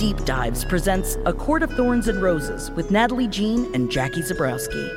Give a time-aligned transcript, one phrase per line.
[0.00, 4.88] Deep Dives presents A Court of Thorns and Roses with Natalie Jean and Jackie Zabrowski.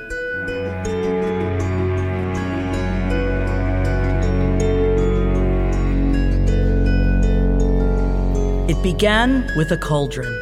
[8.70, 10.34] It began with a cauldron.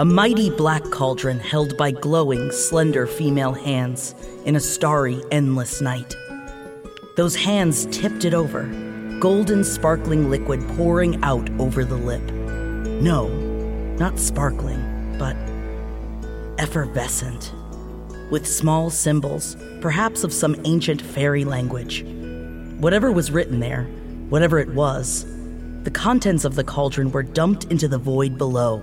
[0.00, 6.16] A mighty black cauldron held by glowing, slender female hands in a starry, endless night.
[7.14, 8.64] Those hands tipped it over,
[9.20, 12.28] golden, sparkling liquid pouring out over the lip.
[13.00, 13.47] No,
[13.98, 15.36] not sparkling, but
[16.58, 17.52] effervescent,
[18.30, 22.04] with small symbols, perhaps of some ancient fairy language.
[22.78, 23.84] Whatever was written there,
[24.28, 25.26] whatever it was,
[25.82, 28.82] the contents of the cauldron were dumped into the void below,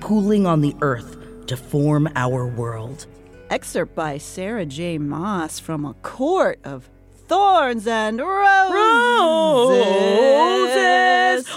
[0.00, 3.06] pooling on the earth to form our world.
[3.50, 4.98] Excerpt by Sarah J.
[4.98, 6.88] Maas from A Court of
[7.28, 8.72] Thorns and Roses.
[8.74, 9.78] Roses!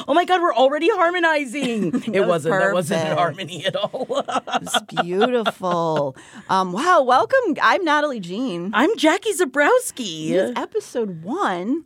[0.06, 2.04] Oh my god, we're already harmonizing.
[2.14, 3.18] it was wasn't that wasn't perfect.
[3.20, 4.26] harmony at all.
[4.56, 6.18] It's beautiful.
[6.50, 7.56] um, wow, welcome.
[7.62, 8.72] I'm Natalie Jean.
[8.74, 10.32] I'm Jackie Zabrowski.
[10.32, 11.84] This episode one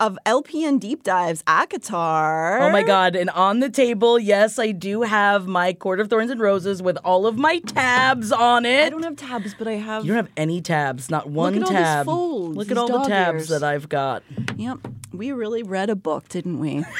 [0.00, 2.60] of LPN Deep Dives at ACOTAR.
[2.60, 6.32] Oh my god, and on the table, yes, I do have my Court of Thorns
[6.32, 8.86] and Roses with all of my tabs on it.
[8.86, 10.04] I don't have tabs, but I have.
[10.04, 12.88] you don't have any tabs, not one Look at all these folds, Look at all
[12.88, 13.48] the dog tabs ears.
[13.48, 14.22] that I've got.
[14.56, 14.78] Yep.
[15.12, 16.84] We really read a book, didn't we?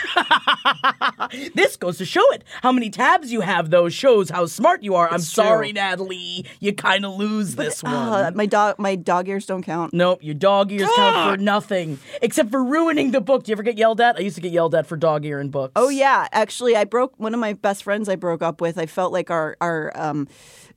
[1.54, 2.44] This goes to show it.
[2.62, 5.08] How many tabs you have, though, shows how smart you are.
[5.08, 5.72] I'm It's sorry.
[5.72, 6.44] Natalie.
[6.60, 7.94] You kind of lose this one.
[7.94, 9.94] Uh, my dog, my dog ears don't count.
[9.94, 13.44] Nope, your dog ears count for nothing except for ruining the book.
[13.44, 14.16] Do you ever get yelled at?
[14.16, 15.72] I used to get yelled at for dog ear in books.
[15.76, 18.08] Oh yeah, actually, I broke one of my best friends.
[18.08, 18.76] I broke up with.
[18.78, 20.28] I felt like our our um,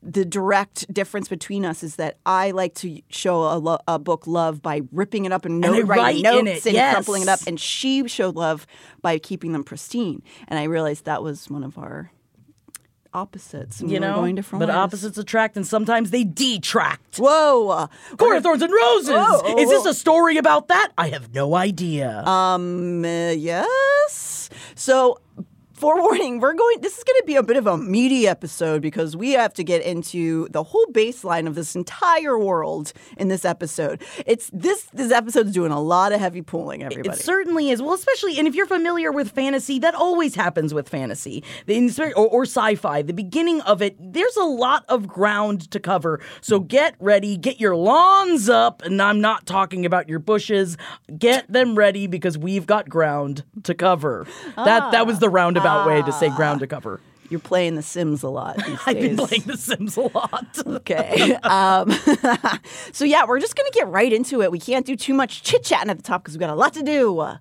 [0.01, 4.27] the direct difference between us is that I like to show a, lo- a book
[4.27, 6.93] love by ripping it up and, And note, I writing notes and yes.
[6.93, 8.65] crumpling it up, and she showed love
[9.01, 10.21] by keeping them pristine.
[10.47, 12.11] And I realized that was one of our
[13.13, 13.79] opposites.
[13.79, 14.75] and you we know, going different but ways.
[14.75, 17.17] opposites attract, and sometimes they detract.
[17.17, 17.87] Whoa!
[18.17, 19.09] Court of Thorns and Roses.
[19.15, 20.91] Whoa, Is this a story about that?
[20.97, 22.23] I have no idea.
[22.25, 24.49] Um, uh, yes.
[24.75, 25.19] So,
[25.75, 26.81] forewarning, we're going.
[26.81, 29.63] This is going to be a bit of a meaty episode because we have to
[29.63, 34.01] get into the whole baseline of this entire world in this episode.
[34.25, 34.83] It's this.
[34.93, 36.83] This episode's doing a lot of heavy pulling.
[36.83, 37.17] Everybody.
[37.17, 37.81] It certainly is.
[37.81, 42.25] Well, especially, and if you're familiar with fantasy, that always happens with fantasy The or,
[42.25, 43.01] or sci-fi.
[43.01, 46.21] The beginning of it, there's a lot of ground to cover.
[46.41, 50.77] So get ready, get your lawns up, and I'm not talking about your bushes.
[51.17, 54.25] Get them ready because we've got ground to cover.
[54.55, 55.19] That that was ah.
[55.19, 56.99] the roundabout way to say ground to cover.
[57.29, 60.45] You're playing The Sims a lot these I've been playing The Sims a lot.
[60.67, 61.33] Okay.
[61.43, 61.91] um,
[62.91, 64.51] so yeah, we're just gonna get right into it.
[64.51, 66.73] We can't do too much chit chatting at the top because we've got a lot
[66.73, 67.37] to do uh,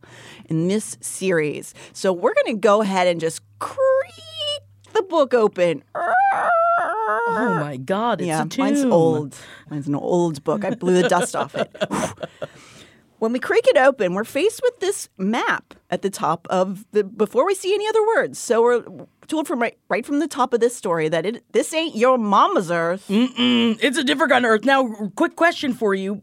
[0.47, 1.75] in this series.
[1.93, 4.63] So we're gonna go ahead and just creak
[4.95, 5.83] the book open.
[5.95, 9.37] oh my god, it's yeah, mine's old.
[9.69, 10.65] Mine's an old book.
[10.65, 11.75] I blew the dust off it.
[13.25, 17.03] When we creak it open, we're faced with this map at the top of the
[17.05, 18.39] before we see any other words.
[18.39, 21.73] So we're told from right right from the top of this story that it this
[21.73, 23.07] ain't your mama's earth.
[23.09, 24.67] Mm, It's a different kind of Earth.
[24.67, 26.21] Now, quick question for you.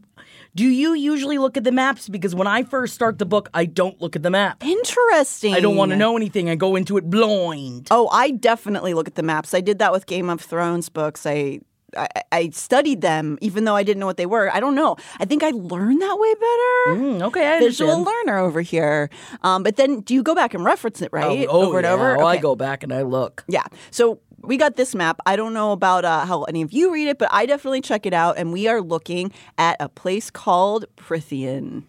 [0.54, 2.08] Do you usually look at the maps?
[2.08, 4.62] Because when I first start the book, I don't look at the map.
[4.62, 5.54] Interesting.
[5.54, 6.48] I don't want to know anything.
[6.50, 7.88] I go into it blind.
[7.90, 9.54] Oh, I definitely look at the maps.
[9.54, 11.26] I did that with Game of Thrones books.
[11.26, 11.62] I,
[11.96, 14.50] I I studied them, even though I didn't know what they were.
[14.52, 14.96] I don't know.
[15.20, 17.02] I think I learned that way better.
[17.02, 18.26] Mm, okay, I Visual understand.
[18.26, 19.10] learner over here.
[19.42, 21.46] Um, but then, do you go back and reference it, right?
[21.48, 21.92] Oh, over and yeah.
[21.92, 22.20] over.
[22.20, 23.44] Oh, I go back and I look.
[23.48, 23.66] Yeah.
[23.90, 25.20] So we got this map.
[25.26, 28.06] I don't know about uh, how any of you read it, but I definitely check
[28.06, 28.38] it out.
[28.38, 31.84] And we are looking at a place called Prythian.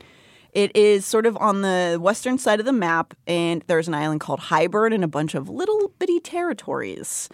[0.53, 4.21] It is sort of on the western side of the map, and there's an island
[4.21, 7.27] called Hybern and a bunch of little bitty territories.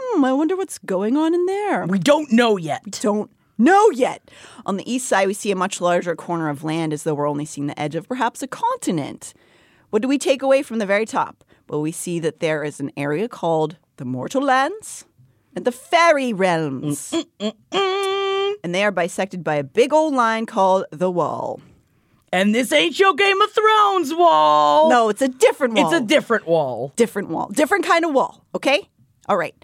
[0.00, 1.86] Hmm, I wonder what's going on in there.
[1.86, 2.82] We don't know yet.
[2.84, 4.30] We don't know yet.
[4.64, 7.28] On the east side, we see a much larger corner of land as though we're
[7.28, 9.34] only seeing the edge of perhaps a continent.
[9.90, 11.44] What do we take away from the very top?
[11.68, 15.04] Well, we see that there is an area called the Mortal Lands
[15.54, 17.12] and the Fairy Realms.
[17.12, 21.60] Mm, mm, mm, and they are bisected by a big old line called the Wall.
[22.32, 24.88] And this ain't your Game of Thrones wall.
[24.88, 25.92] No, it's a different wall.
[25.92, 26.92] It's a different wall.
[26.94, 28.44] different wall, different kind of wall.
[28.54, 28.88] Okay,
[29.30, 29.54] all right.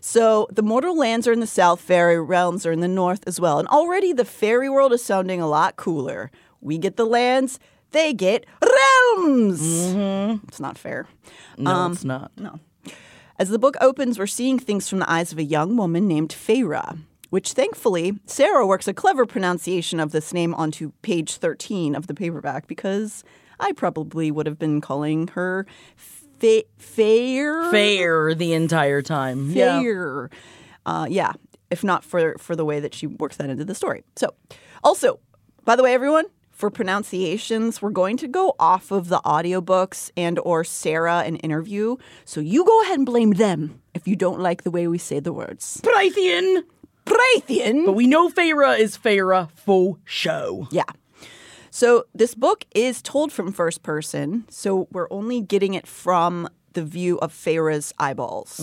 [0.00, 3.40] So the mortal lands are in the south, fairy realms are in the north as
[3.40, 6.32] well, and already the fairy world is sounding a lot cooler.
[6.60, 7.60] We get the lands,
[7.92, 9.62] they get realms.
[9.62, 10.44] Mm-hmm.
[10.48, 11.06] It's not fair.
[11.56, 12.32] No, um, it's not.
[12.36, 12.58] No.
[13.38, 16.30] As the book opens, we're seeing things from the eyes of a young woman named
[16.30, 16.98] Feyre,
[17.30, 22.14] which thankfully Sarah works a clever pronunciation of this name onto page 13 of the
[22.14, 23.22] paperback because
[23.60, 25.64] I probably would have been calling her
[26.42, 27.70] Fe- Fair.
[27.70, 29.50] Fair the entire time.
[29.52, 29.80] Yeah.
[29.80, 30.28] Fair.
[30.84, 31.34] Uh, yeah,
[31.70, 34.02] if not for for the way that she works that into the story.
[34.16, 34.34] So,
[34.82, 35.20] also,
[35.64, 40.40] by the way, everyone, for pronunciations, we're going to go off of the audiobooks and
[40.40, 41.96] or Sarah an interview.
[42.24, 45.20] So you go ahead and blame them if you don't like the way we say
[45.20, 45.80] the words.
[45.84, 46.64] Prythian.
[47.06, 47.86] Prathian.
[47.86, 50.66] But we know Feyre is Feyre for show.
[50.72, 50.90] Yeah.
[51.74, 56.84] So this book is told from first person, so we're only getting it from the
[56.84, 58.60] view of Feyre's eyeballs.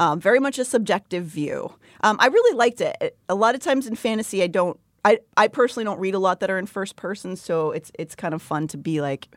[0.00, 1.72] Um, very much a subjective view.
[2.02, 3.16] Um, I really liked it.
[3.28, 4.78] A lot of times in fantasy, I don't.
[5.04, 8.16] I, I personally don't read a lot that are in first person, so it's it's
[8.16, 9.28] kind of fun to be like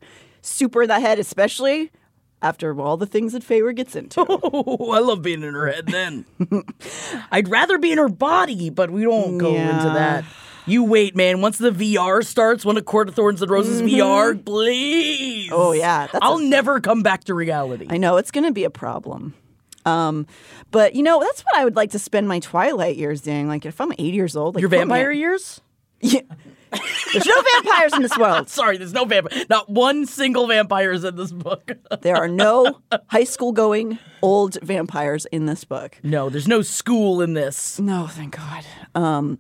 [0.42, 1.92] super in the head, especially
[2.42, 4.26] after all the things that Feyre gets into.
[4.28, 6.26] Oh, I love being in her head then.
[7.32, 10.26] I'd rather be in her body, but we don't go into that.
[10.66, 11.42] You wait, man.
[11.42, 15.50] Once the VR starts, one of Court of Thorns and Roses VR, please.
[15.52, 17.88] Oh, yeah, that's I'll a- never come back to reality.
[17.90, 19.34] I know it's going to be a problem.
[19.86, 20.28] Um,
[20.72, 23.50] but you know that's what I would like to spend my twilight years doing.
[23.50, 25.60] Like if I'm 80 years old, like Your me vampire years?
[26.00, 26.22] Yeah.
[27.12, 28.50] There's no vampires in this world.
[28.50, 29.44] Sorry, there's no vampire.
[29.50, 31.70] Not one single vampire is in this book.
[32.02, 35.98] There are no high school going old vampires in this book.
[36.02, 37.80] no, there's no school in this.
[37.80, 38.66] No, thank God.
[38.96, 39.38] Um,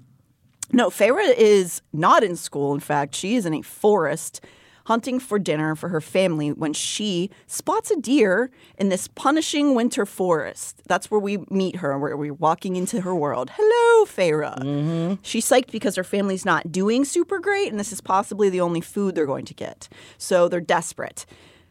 [0.73, 2.73] no, Feyre is not in school.
[2.73, 4.41] In fact, she is in a forest
[4.85, 10.05] hunting for dinner for her family when she spots a deer in this punishing winter
[10.05, 10.81] forest.
[10.87, 13.51] That's where we meet her, where we're walking into her world.
[13.53, 14.57] Hello, Feyre.
[14.59, 15.15] Mm-hmm.
[15.21, 18.81] She's psyched because her family's not doing super great, and this is possibly the only
[18.81, 19.87] food they're going to get.
[20.17, 21.25] So they're desperate.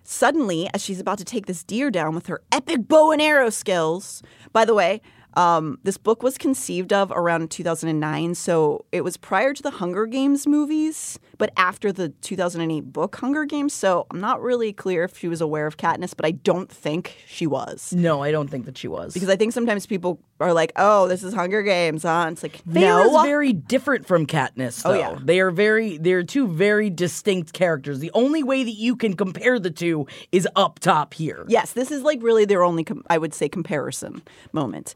[0.04, 3.50] Suddenly, as she's about to take this deer down with her epic bow and arrow
[3.50, 4.22] skills,
[4.52, 5.00] by the way,
[5.34, 10.06] um, this book was conceived of around 2009, so it was prior to the Hunger
[10.06, 13.72] Games movies, but after the 2008 book Hunger Games.
[13.72, 17.16] So I'm not really clear if she was aware of Katniss, but I don't think
[17.26, 17.92] she was.
[17.92, 19.12] No, I don't think that she was.
[19.12, 22.28] Because I think sometimes people are like, "Oh, this is Hunger Games," huh?
[22.30, 24.82] It's like, is no, very different from Katniss.
[24.84, 24.94] Oh, though.
[24.94, 25.18] Oh, yeah.
[25.20, 25.98] they are very.
[25.98, 27.98] They're two very distinct characters.
[27.98, 31.44] The only way that you can compare the two is up top here.
[31.48, 34.22] Yes, this is like really their only, com- I would say, comparison
[34.52, 34.94] moment.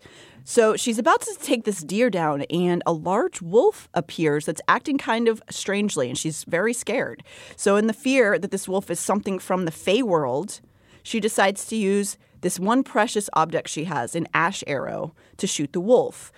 [0.48, 4.96] So she's about to take this deer down, and a large wolf appears that's acting
[4.96, 7.24] kind of strangely, and she's very scared.
[7.56, 10.60] So, in the fear that this wolf is something from the Fae world,
[11.02, 15.72] she decides to use this one precious object she has, an ash arrow, to shoot
[15.72, 16.30] the wolf.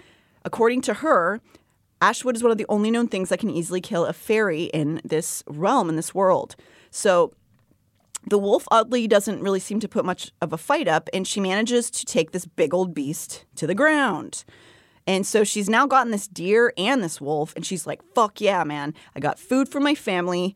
[0.43, 1.43] According to her,
[2.01, 5.03] Ashwood is one of the only known things that can easily kill a fairy in
[5.05, 6.57] this realm, in this world.
[6.91, 7.35] So
[8.31, 11.41] the wolf oddly doesn't really seem to put much of a fight up, and she
[11.41, 14.45] manages to take this big old beast to the ground.
[15.07, 18.63] And so she's now gotten this deer and this wolf, and she's like, fuck yeah,
[18.65, 18.95] man.
[19.17, 20.55] I got food for my family.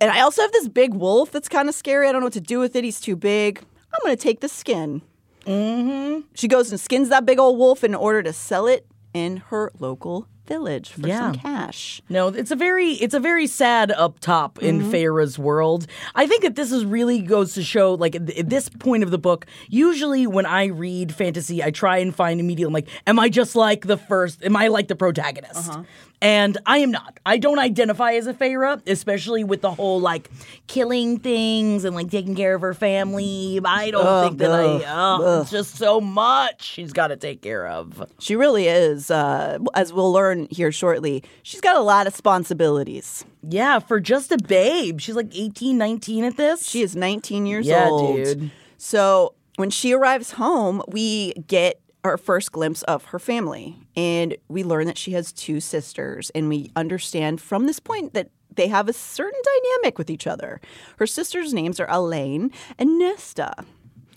[0.00, 2.08] And I also have this big wolf that's kind of scary.
[2.08, 2.84] I don't know what to do with it.
[2.84, 3.60] He's too big.
[3.60, 5.00] I'm going to take the skin.
[5.46, 6.22] Mm-hmm.
[6.34, 9.70] She goes and skins that big old wolf in order to sell it in her
[9.78, 11.32] local village for Yeah.
[11.32, 12.00] some cash.
[12.08, 14.90] No, it's a very it's a very sad up top in Mm-hmm.
[14.92, 15.86] Feyre's world.
[16.14, 19.18] I think that this is really goes to show like at this point of the
[19.18, 19.46] book.
[19.68, 23.86] Usually when I read fantasy, I try and find immediately like, am I just like
[23.86, 24.44] the first?
[24.44, 25.70] Am I like the protagonist?
[25.70, 25.82] Uh-huh.
[26.22, 27.20] And I am not.
[27.26, 30.30] I don't identify as a Feyre, especially with the whole like
[30.66, 33.60] killing things and like taking care of her family.
[33.62, 34.82] I don't think that I.
[34.86, 38.02] Oh, it's just so much she's got to take care of.
[38.18, 39.10] She really is.
[39.10, 43.24] Uh, as we'll learn here shortly, she's got a lot of responsibilities.
[43.48, 46.68] Yeah, for just a babe, she's like 18, 19 at this.
[46.68, 48.16] She is 19 years Yeah, old.
[48.16, 48.50] dude.
[48.78, 53.76] So when she arrives home, we get our first glimpse of her family.
[53.96, 56.30] And we learn that she has two sisters.
[56.34, 60.60] And we understand from this point that they have a certain dynamic with each other.
[60.98, 63.52] Her sisters' names are Elain and Nesta.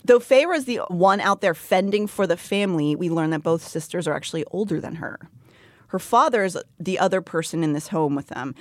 [0.04, 3.66] Though Feyre is the one out there fending for the family, we learn that both
[3.66, 5.18] sisters are actually older than her.
[5.90, 8.54] Her father is the other person in this home with them.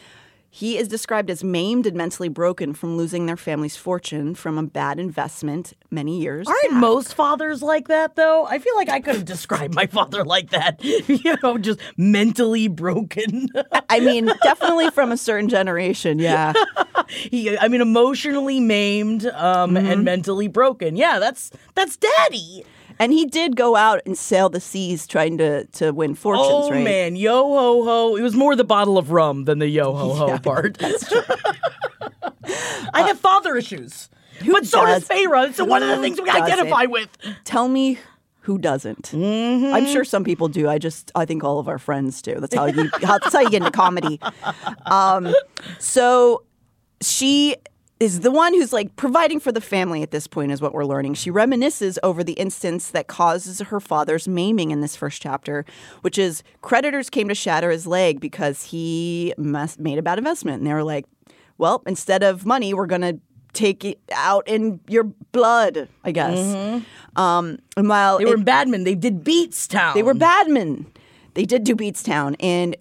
[0.51, 4.63] He is described as maimed and mentally broken from losing their family's fortune from a
[4.63, 6.47] bad investment many years.
[6.47, 6.79] Aren't back.
[6.79, 8.47] most fathers like that though?
[8.47, 10.83] I feel like I could have described my father like that.
[10.83, 13.49] you know, just mentally broken.
[13.91, 16.53] I mean, definitely from a certain generation, yeah.
[17.07, 19.85] he, I mean, emotionally maimed um, Mm-hmm.
[19.85, 20.95] and mentally broken.
[20.97, 22.65] Yeah, that's that's daddy.
[22.99, 26.71] And he did go out and sail the seas trying to to win fortunes, oh
[26.71, 26.83] right?
[26.83, 28.15] man, yo ho ho!
[28.17, 30.77] It was more the bottle of rum than the yo ho ho part.
[32.93, 34.09] I have father issues,
[34.45, 35.07] but so does?
[35.07, 35.53] Feyre.
[35.53, 37.09] So one of the things we identify with.
[37.45, 37.99] Tell me
[38.41, 39.11] who doesn't.
[39.13, 39.73] Mm-hmm.
[39.75, 40.67] I'm sure some people do.
[40.67, 42.39] I just I think all of our friends do.
[42.39, 44.19] That's how you that's how you get into comedy.
[44.85, 45.33] Um,
[45.77, 46.43] so
[46.99, 47.55] she
[47.99, 50.85] is the one who's like providing for the family at this point is what we're
[50.85, 51.15] learning.
[51.15, 55.65] She reminisces over the instance that causes her father's maiming in this first chapter,
[56.01, 60.67] which is creditors came to shatter his leg because he made a bad investment and
[60.67, 61.05] they were like,
[61.57, 63.19] "Well, instead of money, we're going to
[63.51, 65.03] take it out in your
[65.33, 66.37] blood, I guess."
[67.17, 68.23] Um, and while Mm-hmm.
[68.23, 68.83] They were it- in Badman.
[68.85, 69.93] They did Beatstown.
[69.93, 70.85] they were badmen.
[71.33, 72.35] They did do Beatstown.
[72.39, 72.75] And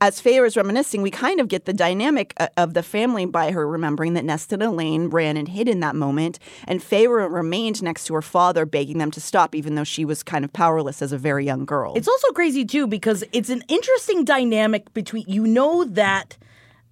[0.00, 3.50] as Feyre is reminiscing, we kind of get the dynamic uh, of the family by
[3.50, 6.38] her remembering that Nesta and Elain ran and hid in that moment.
[6.66, 10.22] And Feyre remained next to her father, begging them to stop, even though she was
[10.22, 11.94] kind of powerless as a very young girl.
[11.96, 16.36] It's also crazy too because it's an interesting dynamic between you know that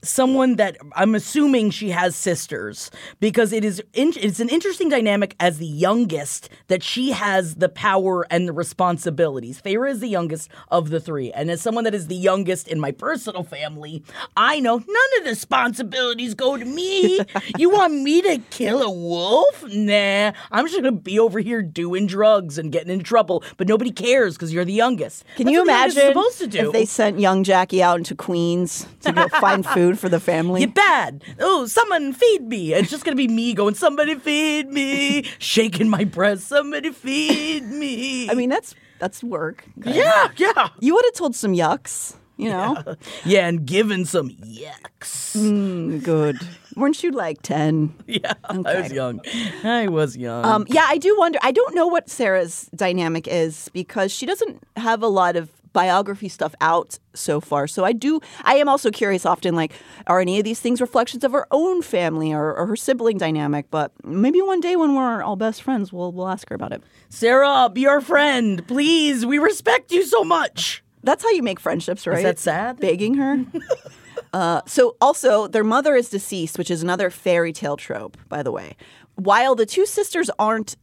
[0.02, 2.90] someone that I'm assuming she has sisters
[3.20, 7.68] because it is in, it's an interesting dynamic as the youngest that she has the
[7.68, 9.60] power and the responsibilities.
[9.60, 12.78] Feyre is the youngest of the three, and as someone that is the youngest in
[12.78, 14.04] my personal family,
[14.36, 17.20] I know none of the responsibilities go to me.
[17.58, 19.64] you want me to kill a wolf?
[19.68, 23.90] Nah, I'm just gonna be over here doing drugs and getting in trouble, but nobody
[23.90, 25.24] cares because you're the youngest.
[25.36, 26.66] Can That's you what the youngest is imagine supposed to do?
[26.68, 30.60] if they sent young Jackie out into Queens to go find food for the family?
[30.62, 31.22] You're bad.
[31.40, 32.72] Oh, someone feed me.
[32.74, 38.28] It's just gonna be me going, somebody feed me, shaking my breast, somebody feed me.
[38.30, 39.64] I mean, that's that's work.
[39.84, 40.68] yeah, yeah.
[40.80, 42.96] You would have told some yucks, you know?
[43.24, 45.36] Yeah, and given some yucks.
[45.36, 46.36] Mm, good.
[46.76, 47.94] Weren't you like 10?
[48.06, 49.20] Yeah, I was young.
[49.64, 50.44] I was young.
[50.44, 51.38] Um, yeah, I do wonder.
[51.42, 56.28] I don't know what Sarah's dynamic is because she doesn't have a lot of biography
[56.28, 57.66] stuff out so far.
[57.66, 58.20] So I do.
[58.44, 59.26] I am also curious.
[59.26, 59.72] Often, like,
[60.06, 63.70] are any of these things reflections of her own family or, or her sibling dynamic?
[63.70, 66.82] But maybe one day when we're all best friends, we'll we'll ask her about it.
[67.08, 69.24] Sarah, be our friend, please.
[69.24, 70.82] We respect you so much.
[71.02, 72.18] That's how you make friendships, right?
[72.18, 72.80] Is that sad?
[72.80, 73.44] Begging her.
[74.32, 78.52] uh, so also, their mother is deceased, which is another fairy tale trope, by the
[78.52, 78.76] way.
[79.14, 80.76] While the two sisters aren't,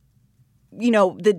[0.78, 1.36] you know, the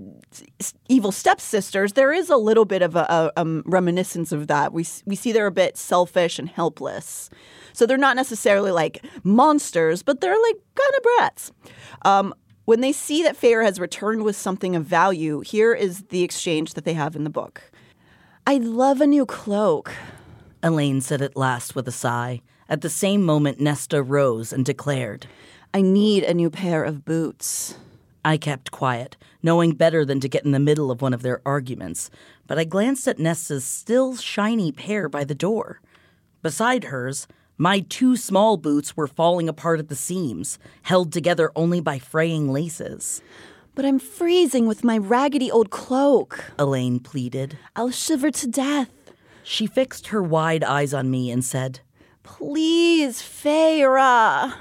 [0.88, 4.72] evil stepsisters, there is a little bit of a, a, um, reminiscence of that.
[4.72, 7.30] We we see they're a bit selfish and helpless.
[7.72, 11.52] So they're not necessarily like monsters, but they're like kind of brats.
[12.02, 16.22] Um, when they see that Feyre has returned with something of value, here is the
[16.22, 17.70] exchange that they have in the book.
[18.46, 19.92] I'd love a new cloak.
[20.62, 22.42] Elain said at last with a sigh.
[22.68, 25.26] At the same moment, Nesta rose and declared.
[25.72, 27.76] I need a new pair of boots.
[28.26, 31.40] I kept quiet, knowing better than to get in the middle of one of their
[31.46, 32.10] arguments,
[32.48, 35.80] but I glanced at Nesta's still shiny pair by the door.
[36.42, 41.80] Beside hers, my two small boots were falling apart at the seams, held together only
[41.80, 43.22] by fraying laces.
[43.76, 46.46] But I'm freezing with my raggedy old cloak.
[46.58, 47.56] Elain pleaded.
[47.76, 48.90] I'll shiver to death.
[49.44, 51.78] She fixed her wide eyes on me and said,
[52.24, 54.52] Please, Feyre.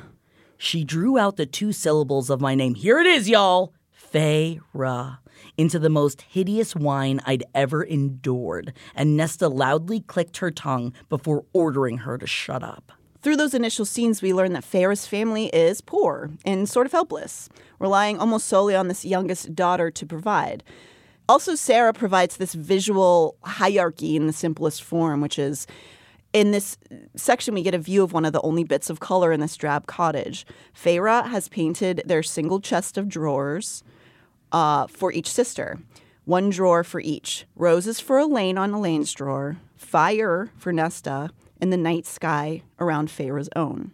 [0.57, 2.75] She drew out the two syllables of my name.
[2.75, 3.74] Here it is, y'all.
[4.13, 5.17] Feyre.
[5.57, 11.45] Into the most hideous whine I'd ever endured, and Nesta loudly clicked her tongue before
[11.53, 12.91] ordering her to shut up.
[13.21, 17.50] Through those initial scenes, we learn that Feyre's family is poor and sort of helpless,
[17.79, 20.63] relying almost solely on this youngest daughter to provide.
[21.27, 25.65] Also, Sarah provides this visual hierarchy in the simplest form, which is
[26.36, 26.77] in this
[27.15, 29.56] section, we get a view of one of the only bits of color in this
[29.56, 30.46] drab cottage.
[30.74, 33.86] Feyre has painted their single chest of drawers
[34.51, 35.80] uh, for each sister,
[36.25, 37.46] one drawer for each.
[37.56, 41.30] Roses for Elain on Elain's drawer, fire for Nesta,
[41.62, 43.92] and the night sky around Feyre's own.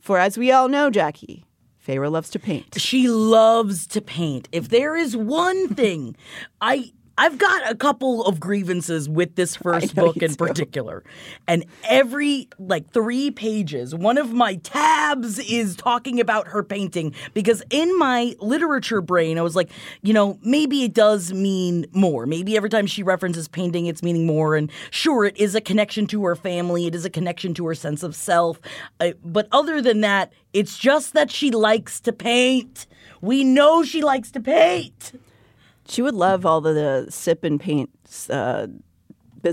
[0.00, 1.44] For as we all know, Jackie,
[1.86, 2.80] Feyre loves to paint.
[2.80, 4.48] She loves to paint.
[4.50, 6.16] If there is one thing
[6.62, 10.36] I I've got a couple of grievances with this first book in do.
[10.36, 11.04] particular.
[11.46, 17.62] And every like three pages, one of my tabs is talking about her painting because
[17.70, 19.70] in my literature brain, I was like,
[20.02, 22.26] you know, maybe it does mean more.
[22.26, 24.56] Maybe every time she references painting, it's meaning more.
[24.56, 27.74] And sure, it is a connection to her family, it is a connection to her
[27.74, 28.60] sense of self.
[28.98, 32.86] Uh, but other than that, it's just that she likes to paint.
[33.20, 35.12] We know she likes to paint.
[35.88, 37.90] She would love all the, the sip and paint
[38.30, 38.66] uh,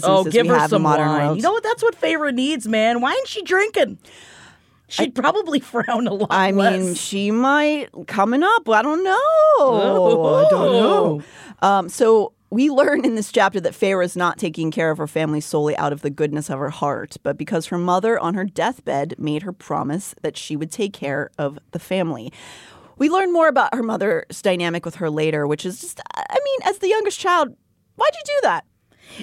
[0.03, 1.25] Oh, businesses give we her have some in modern wine.
[1.25, 1.37] world.
[1.37, 1.63] You know what?
[1.63, 3.01] That's what Feyre needs, man.
[3.01, 3.97] Why ain't she drinking?
[4.87, 8.69] She'd probably frown a lot I mean, she might coming up.
[8.69, 10.35] I don't know.
[10.35, 11.23] I don't know.
[11.61, 15.07] Um, so we learn in this chapter that Feyre is not taking care of her
[15.07, 18.43] family solely out of the goodness of her heart, but because her mother on her
[18.45, 22.31] deathbed made her promise that she would take care of the family.
[23.01, 26.59] We learn more about her mother's dynamic with her later, which is just, I mean,
[26.65, 27.49] as the youngest child,
[27.95, 28.63] why'd you do that?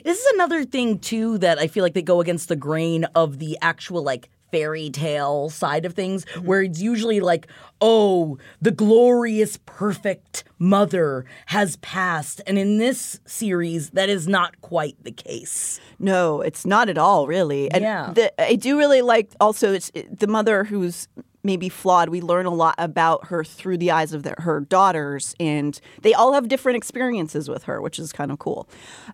[0.02, 3.38] This is another thing too that I feel like they go against the grain of
[3.38, 6.44] the actual like fairy tale side of things mm-hmm.
[6.44, 7.46] where it's usually like
[7.82, 14.96] oh the glorious perfect mother has passed and in this series that is not quite
[15.04, 17.70] the case No, it's not at all, really.
[17.70, 18.12] And Yeah.
[18.12, 21.08] the, I do really like also it's the mother who's
[21.42, 22.08] maybe flawed.
[22.08, 26.14] We learn a lot about her through the eyes of their, her daughters, and they
[26.14, 28.68] all have different experiences with her, which is kind of cool.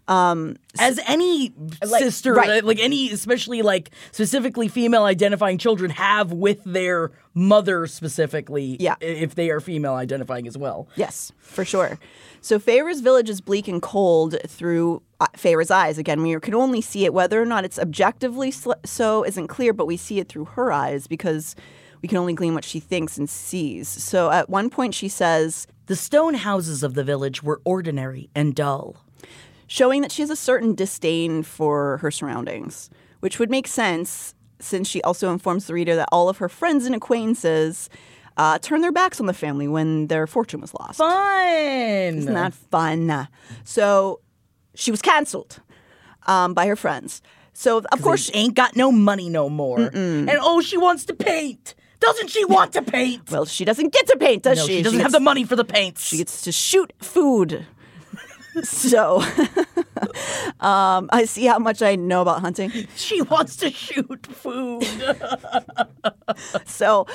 [0.09, 1.55] Um, as any
[1.85, 2.65] sister right.
[2.65, 8.97] like any especially like specifically female identifying children have with their mother specifically Yeah.
[9.01, 11.99] if they are female identifying as well Yes, for sure.
[12.41, 15.97] So Feyre's village is bleak and cold through uh, Feyre's eyes.
[15.97, 17.15] Again, we can only see it.
[17.15, 18.53] Whether or not it's objectively
[18.85, 21.57] so isn't clear, but we see it through her eyes because
[22.05, 23.89] we can only glean what she thinks and sees.
[23.89, 28.55] So at one point she says, the stone houses of the village were ordinary and
[28.55, 28.97] dull
[29.67, 34.87] showing that she has a certain disdain for her surroundings, which would make sense since
[34.87, 37.89] she also informs the reader that all of her friends and acquaintances
[38.37, 40.99] uh, turned their backs on the family when their fortune was lost.
[40.99, 43.29] fun Isn't that fun?
[43.65, 44.21] So
[44.75, 45.63] she was canceled
[46.27, 47.23] um, by her friends.
[47.55, 49.81] So of course, she ain't got no money no more.
[50.29, 51.75] And oh, she wants to paint.
[52.05, 53.31] Doesn't she want to paint?
[53.31, 54.77] well, she doesn't get to paint, does no, she?
[54.77, 56.05] she doesn't gets, have the money for the paints.
[56.07, 57.67] She gets to shoot food.
[58.63, 59.21] so
[60.61, 62.71] um, I see how much I know about hunting.
[62.95, 64.87] she wants to shoot food.
[66.65, 67.07] So,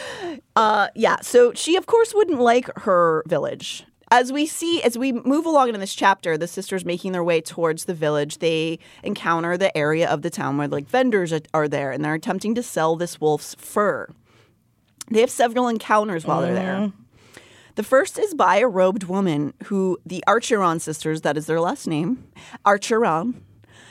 [0.56, 1.18] uh, yeah.
[1.22, 3.84] So she, of course, wouldn't like her village.
[4.12, 7.42] As we see, as we move along in this chapter, the sisters making their way
[7.42, 11.92] towards the village, they encounter the area of the town where like vendors are there,
[11.92, 14.08] and they're attempting to sell this wolf's fur.
[15.10, 16.74] They have several encounters while they're there.
[16.74, 17.00] Mm-hmm.
[17.76, 21.88] The first is by a robed woman who the Archeron sisters, that is their last
[21.88, 22.28] name,
[22.66, 23.36] Archeron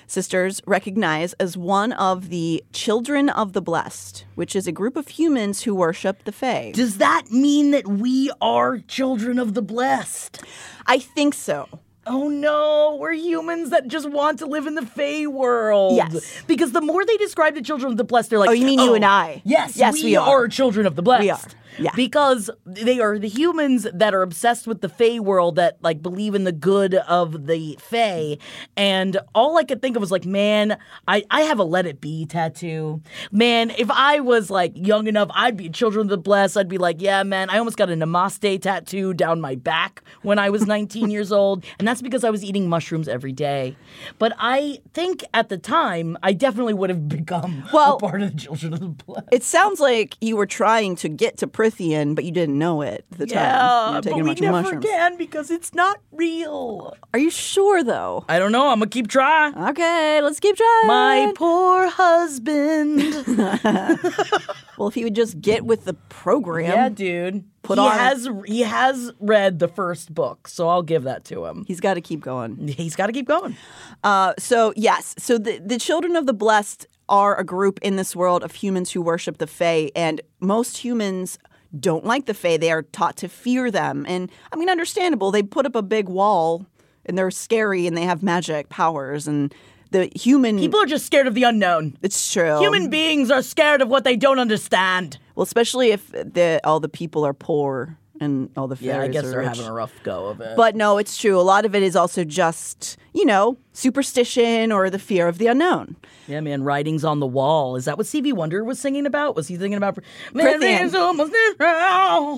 [0.07, 5.09] sisters, recognize as one of the Children of the Blessed, which is a group of
[5.09, 6.73] humans who worship the Fae.
[6.75, 10.43] Does that mean that we are children of the blessed?
[10.87, 11.69] I think so.
[12.09, 15.97] Oh no, we're humans that just want to live in the Fae world.
[15.97, 16.43] Yes.
[16.47, 18.79] Because the more they describe the children of the blessed, they're like, Oh, you mean
[18.81, 19.43] you and oh, I?
[19.45, 20.45] Yes, Yes, we, we are.
[20.45, 21.23] are children of the blessed.
[21.23, 21.41] We are.
[21.79, 21.91] Yeah.
[21.95, 26.35] Because they are the humans that are obsessed with the Fae world that like believe
[26.35, 28.39] in the good of the Fae.
[28.77, 32.01] And all I could think of was like, man, I, I have a let it
[32.01, 33.01] be tattoo.
[33.31, 36.57] Man, if I was like young enough, I'd be children of the blessed.
[36.57, 40.39] I'd be like, yeah, man, I almost got a namaste tattoo down my back when
[40.39, 41.65] I was 19 years old.
[41.79, 43.77] And that's because I was eating mushrooms every day.
[44.19, 48.33] But I think at the time, I definitely would have become Well- a part of
[48.33, 49.29] the children of the blessed.
[49.33, 53.19] It sounds like you were trying to get to But you didn't know it at
[53.19, 53.37] the time.
[53.37, 54.85] You Yeah, but taking a we bunch never mushrooms.
[54.85, 56.97] can because it's not real.
[57.13, 58.25] Are you sure, though?
[58.29, 58.69] I don't know.
[58.69, 59.57] I'm gonna keep trying.
[59.57, 60.87] Okay, let's keep trying.
[60.87, 62.99] My poor husband.
[64.79, 66.65] well, if he would just get with the program.
[66.73, 67.45] yeah, dude.
[67.63, 71.45] Put he on- has he has read the first book, so I'll give that to
[71.45, 71.65] him.
[71.67, 72.69] He's got to keep going.
[72.69, 73.57] He's got to keep going.
[74.03, 78.15] Uh, so yes, so the the children of the blessed are a group in this
[78.15, 81.39] world of humans who worship the Fae, and most humans
[81.79, 82.57] don't like the Fae.
[82.57, 85.31] They are taught to fear them, and I mean, understandable.
[85.31, 86.67] They put up a big wall,
[87.05, 89.55] and they're scary, and they have magic powers, and
[89.91, 91.97] the human People are just scared of the unknown.
[92.03, 92.59] It's true.
[92.59, 95.19] Human beings are scared of what they don't understand.
[95.35, 99.09] well, especially if the all the people are poor and all the fairies Yeah, I
[99.09, 99.49] guess are they're rich.
[99.49, 100.57] having a rough go of it.
[100.57, 101.39] But no, it's true.
[101.39, 105.47] A lot of it is also just, you know, superstition or the fear of the
[105.47, 105.97] unknown.
[106.27, 107.77] yeah, man, writings on the wall.
[107.77, 109.37] Is that what Stevie Wonder was singing about?
[109.37, 109.99] Was he thinking about
[110.35, 110.95] Prythian.
[110.95, 111.33] Almost.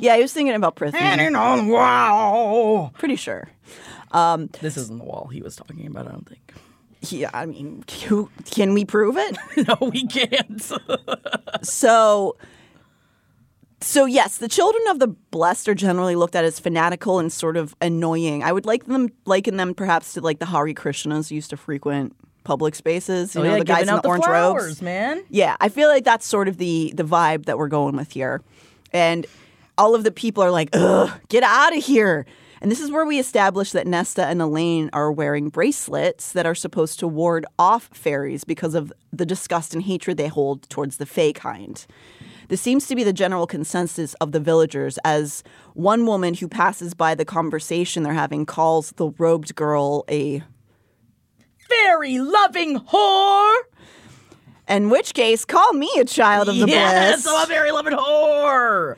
[0.03, 1.39] Yeah, I was thinking about Prythian.
[1.39, 2.93] On the wall.
[2.99, 3.49] Pretty sure.
[4.13, 6.09] Um, this isn't the wall he was talking about.
[6.09, 6.53] I don't think.
[7.09, 9.37] Yeah, I mean, who, can we prove it?
[9.69, 10.63] no, we can't.
[11.63, 12.37] So,
[13.81, 17.57] so yes, the children of the blessed are generally looked at as fanatical and sort
[17.57, 18.43] of annoying.
[18.43, 22.15] I would like them liken them perhaps to like the Hare Krishnas used to frequent
[22.45, 23.35] public spaces.
[23.35, 24.83] You oh, know, yeah, the guys in out the orange flowers, robes.
[24.83, 25.25] man.
[25.31, 28.43] Yeah, I feel like that's sort of the the vibe that we're going with here,
[28.93, 29.27] and
[29.79, 32.27] all of the people are like, "Ugh, get out of here."
[32.63, 36.55] And this is where we establish that Nesta and Elain are wearing bracelets that are
[36.55, 41.07] supposed to ward off fairies because of the disgust and hatred they hold towards the
[41.07, 41.87] Fae kind.
[42.51, 46.95] This seems to be the general consensus of the villagers, as one woman who passes
[46.95, 50.43] by the conversation they're having calls the robed girl a
[51.69, 53.57] Fairy loving whore.
[54.69, 57.27] in which case, call me a child of the yes, bliss.
[57.33, 58.97] I'm a fairy loving whore.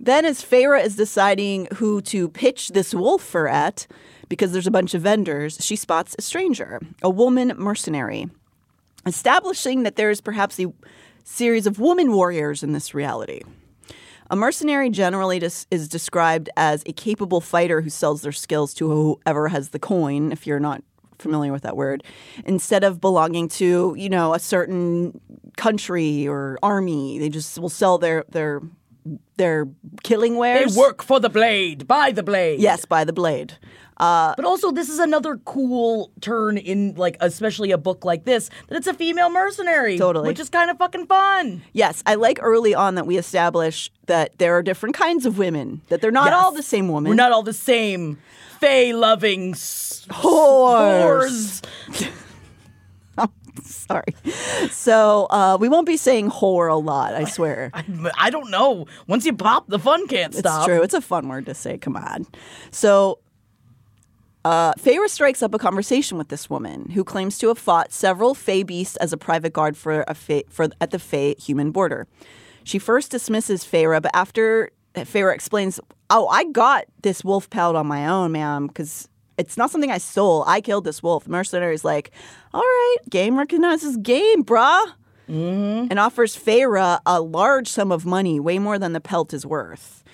[0.00, 3.86] Then, as Feyre is deciding who to pitch this wolf for at,
[4.28, 8.28] because there's a bunch of vendors, she spots a stranger, a woman mercenary,
[9.06, 10.72] establishing that there is perhaps a
[11.24, 13.42] series of woman warriors in this reality.
[14.30, 18.88] A mercenary generally dis- is described as a capable fighter who sells their skills to
[18.88, 20.82] whoever has the coin, if you're not
[21.18, 22.02] familiar with that word,
[22.44, 25.20] instead of belonging to, you know, a certain
[25.56, 27.18] country or army.
[27.18, 28.62] They just will sell their their
[29.36, 29.68] their
[30.02, 30.74] killing wares.
[30.74, 32.60] They work for the blade, by the blade.
[32.60, 33.58] Yes, by the blade.
[34.36, 38.76] But also, this is another cool turn in, like, especially a book like this, that
[38.76, 39.96] it's a female mercenary.
[39.98, 40.26] Totally.
[40.28, 41.62] Which is kind of fucking fun.
[41.72, 45.80] Yes, I like early on that we establish that there are different kinds of women,
[45.88, 47.10] that they're not all the same woman.
[47.10, 48.18] We're not all the same.
[48.60, 51.62] Fae loving s- Whores.
[51.62, 52.12] whores.
[53.64, 54.14] Sorry.
[54.70, 57.70] So uh, we won't be saying whore a lot, I swear.
[58.18, 58.86] I don't know.
[59.06, 60.60] Once you pop, the fun can't stop.
[60.60, 60.82] It's true.
[60.82, 61.76] It's a fun word to say.
[61.76, 62.26] Come on.
[62.70, 63.18] So,
[64.44, 68.34] uh, Feyre strikes up a conversation with this woman who claims to have fought several
[68.34, 72.06] Fae beasts as a private guard for a Fae, for at the Fae human border.
[72.64, 77.86] She first dismisses Feyre, but after Feyre explains, "Oh, I got this wolf pelt on
[77.86, 80.44] my own, ma'am, because." It's not something I stole.
[80.46, 81.26] I killed this wolf.
[81.26, 82.10] Mercenary's like,
[82.52, 84.92] all right, game recognizes game, bruh
[85.90, 90.04] and offers Feyre a large sum of money, way more than the pelt is worth.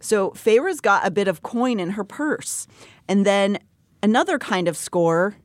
[0.00, 2.66] So Feyre's got a bit of coin in her purse.
[3.08, 3.58] And then
[4.02, 5.36] another kind of score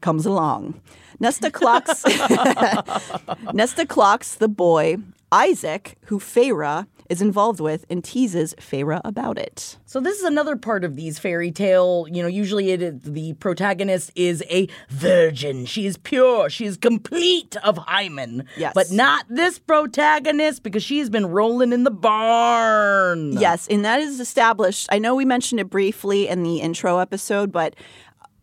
[0.00, 0.80] comes along.
[1.18, 2.04] Nesta clocks
[3.52, 4.98] Nesta clocks the boy,
[5.32, 9.76] Isaac, who Feyre is involved with and teases Feyre about it.
[9.86, 12.06] So this is another part of these fairy tale.
[12.10, 15.66] You know, usually it is, the protagonist is a virgin.
[15.66, 16.50] She is pure.
[16.50, 18.46] She is complete of hymen.
[18.56, 18.72] Yes.
[18.74, 23.32] But not this protagonist because she's been rolling in the barn.
[23.32, 24.88] Yes, and that is established.
[24.90, 27.74] I know we mentioned it briefly in the intro episode, but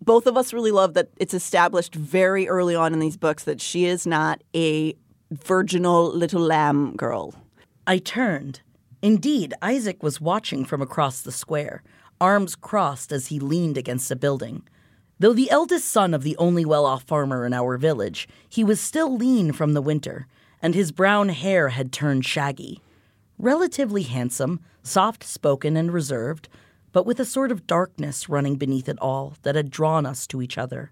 [0.02, 3.62] both of us really love that it's established very early on in these books that
[3.62, 4.96] she is not a
[5.32, 7.34] virginal little lamb girl.
[7.86, 8.62] I turned.
[9.02, 11.84] Indeed, Isaac was watching from across the square,
[12.22, 14.64] arms crossed as he leaned against a building.
[15.20, 18.80] Though the eldest son of the only well off farmer in our village, he was
[18.80, 20.28] still lean from the winter,
[20.62, 22.80] and his brown hair had turned shaggy.
[23.38, 26.48] Relatively handsome, soft spoken, and reserved,
[26.94, 30.42] but with a sort of darkness running beneath it all that had drawn us to
[30.42, 30.92] each other.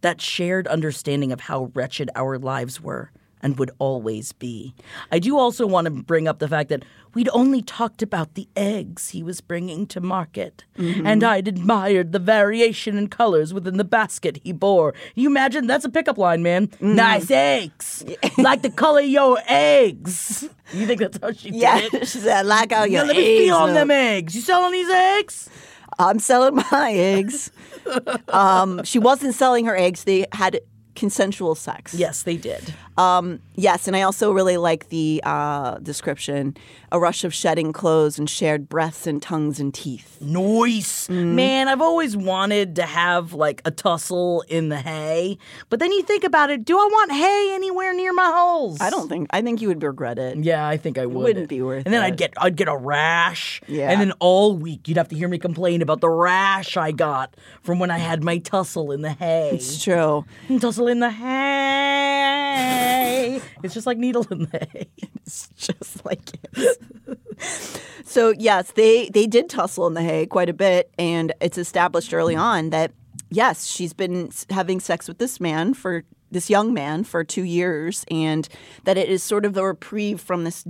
[0.00, 3.12] That shared understanding of how wretched our lives were
[3.42, 4.74] and would always be.
[5.10, 8.48] I do also want to bring up the fact that we'd only talked about the
[8.56, 13.84] eggs he was bringing to market, and I'd admired the variation in colors within the
[13.84, 14.94] basket he bore.
[15.14, 16.70] You imagine that's a pickup line, man.
[16.80, 18.04] Nice eggs,
[18.38, 20.48] like the color of your eggs.
[20.72, 22.08] You think that's how she Yeah, it?
[22.08, 24.34] she said, like how your let me eggs feel on them eggs.
[24.34, 25.50] You selling these eggs?
[25.98, 27.50] I'm selling my eggs.
[28.28, 30.04] um, she wasn't selling her eggs.
[30.04, 30.60] They had
[30.94, 31.92] consensual sex.
[31.94, 32.72] Yes, they did.
[32.98, 36.56] Um, yes, and I also really like the uh, description:
[36.90, 40.18] a rush of shedding clothes and shared breaths and tongues and teeth.
[40.20, 41.08] Nice.
[41.08, 45.38] Man, I've always wanted to have like a tussle in the hay.
[45.70, 48.80] But then you think about it, do I want hay anywhere near my holes?
[48.80, 49.28] I don't think.
[49.30, 50.36] I think you would regret it.
[50.38, 51.24] Yeah, I think I would.
[51.24, 52.06] wouldn't be worth And then it.
[52.06, 53.60] I'd get I'd get a rash.
[53.68, 53.90] Yeah.
[53.90, 57.34] And then all week you'd have to hear me complain about the rash I got
[57.62, 59.50] from when I had my tussle in the hay.
[59.54, 60.24] It's true.
[60.60, 62.80] tussle in the hay.
[63.62, 64.88] It's just like needle in the hay.
[65.24, 66.78] It's just like it.
[68.04, 72.12] so yes, they they did tussle in the hay quite a bit, and it's established
[72.12, 72.90] early on that
[73.30, 78.04] yes, she's been having sex with this man for this young man for two years,
[78.10, 78.48] and
[78.84, 80.64] that it is sort of the reprieve from this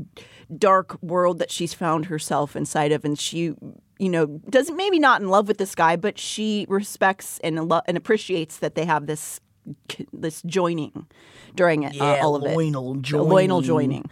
[0.59, 3.55] dark world that she's found herself inside of, and she.
[3.98, 7.96] you know, doesn't maybe not in love with this guy, but she respects and and
[7.96, 9.40] appreciates that they have this
[10.12, 11.07] this joining
[11.55, 12.57] during it, uh, all of it.
[12.57, 14.03] loinal The loinal joining.
[14.03, 14.11] joining.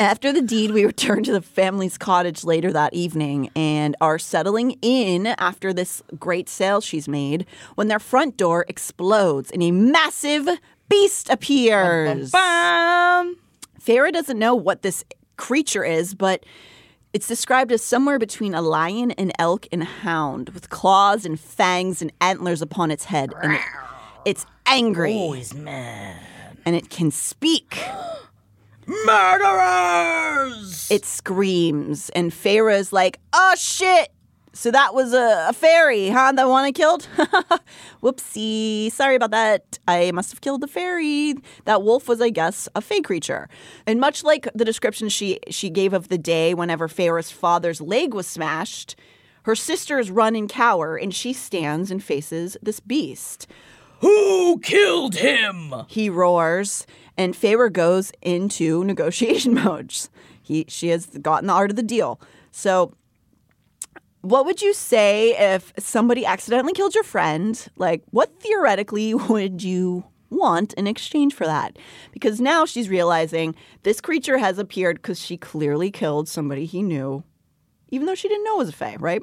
[0.00, 4.78] After the deed, we return to the family's cottage later that evening and are settling
[4.80, 10.48] in after this great sale she's made when their front door explodes and a massive
[10.88, 12.30] beast appears.
[12.30, 13.38] Bam!
[13.84, 15.04] Feyre doesn't know what this
[15.36, 16.44] creature is, but
[17.12, 21.40] it's described as somewhere between a lion, an elk, and a hound with claws and
[21.40, 23.32] fangs and antlers upon its head.
[23.42, 23.60] And it-
[24.24, 26.20] it's angry Always mad.
[26.66, 27.78] and it can speak.
[29.06, 30.90] Murderers!
[30.90, 34.10] It screams, and Feyre's like, oh shit!
[34.54, 36.32] So that was a, a fairy, huh?
[36.32, 37.06] The one I killed?
[38.02, 38.90] Whoopsie.
[38.90, 39.78] Sorry about that.
[39.86, 41.34] I must have killed the fairy.
[41.64, 43.48] That wolf was, I guess, a fae creature.
[43.86, 48.14] And much like the description she, she gave of the day whenever Feyre's father's leg
[48.14, 48.96] was smashed,
[49.42, 53.46] her sisters run and cower, and she stands and faces this beast.
[54.00, 55.74] Who killed him?
[55.88, 60.10] He roars, and Feyre goes into negotiation modes.
[60.42, 62.20] He, she has gotten the art of the deal.
[62.50, 62.94] So,
[64.20, 67.68] what would you say if somebody accidentally killed your friend?
[67.76, 71.78] Like, what theoretically would you want in exchange for that?
[72.12, 77.24] Because now she's realizing this creature has appeared because she clearly killed somebody he knew,
[77.90, 79.22] even though she didn't know it was a fae, right?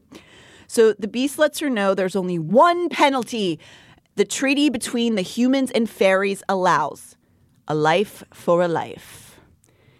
[0.67, 3.59] So the beast lets her know there's only one penalty
[4.15, 7.15] the treaty between the humans and fairies allows
[7.67, 9.39] a life for a life.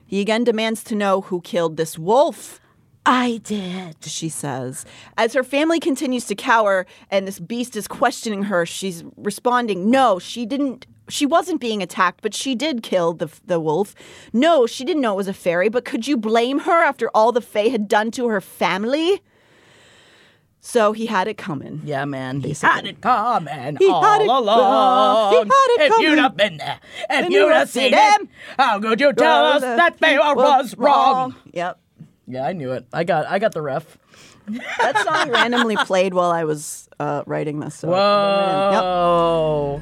[0.06, 2.62] He again demands to know who killed this wolf.
[3.06, 3.98] I did.
[4.04, 4.86] She says.
[5.18, 10.18] As her family continues to cower and this beast is questioning her, she's responding, No,
[10.18, 10.88] she didn't.
[11.08, 13.94] She wasn't being attacked, but she did kill the, the wolf.
[14.34, 17.32] No, she didn't know it was a fairy, but could you blame her after all
[17.32, 19.22] the Fae had done to her family?
[20.68, 21.82] So he had it coming.
[21.86, 22.38] Yeah, man.
[22.42, 22.70] He Basically.
[22.76, 25.32] had it coming He all had it- along.
[25.32, 26.08] he had it if coming.
[26.10, 28.28] you'd have been there, if And you'd have seen it, him.
[28.58, 31.36] how could you tell us that Feyre was wrong?
[31.54, 31.80] Yep.
[32.28, 32.88] Yeah, I knew it.
[32.92, 33.98] I got, I got the ref.
[34.80, 37.76] That song randomly played while I was uh, writing this.
[37.76, 39.82] So Yep.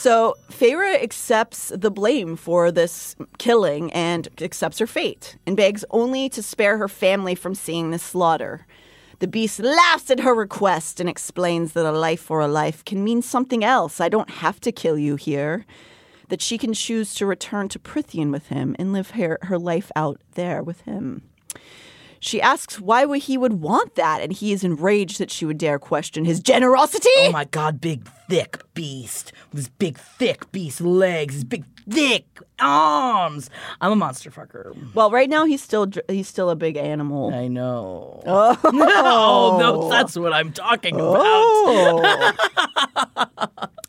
[0.00, 6.30] So Feyre accepts the blame for this killing and accepts her fate and begs only
[6.30, 8.66] to spare her family from seeing the slaughter.
[9.18, 13.04] The beast laughs at her request and explains that a life for a life can
[13.04, 14.00] mean something else.
[14.00, 15.66] I don't have to kill you here.
[16.30, 19.92] That she can choose to return to Prythian with him and live her, her life
[19.94, 21.28] out there with him.
[22.20, 25.78] She asks why he would want that, and he is enraged that she would dare
[25.78, 27.08] question his generosity.
[27.16, 32.26] Oh my god, big thick beast with his big thick beast legs, his big thick
[32.60, 33.48] arms.
[33.80, 34.76] I'm a monster fucker.
[34.94, 37.32] Well, right now he's still he's still a big animal.
[37.32, 38.22] I know.
[38.26, 38.58] Oh,
[39.58, 41.16] no, that's what I'm talking about.
[41.16, 42.32] Oh.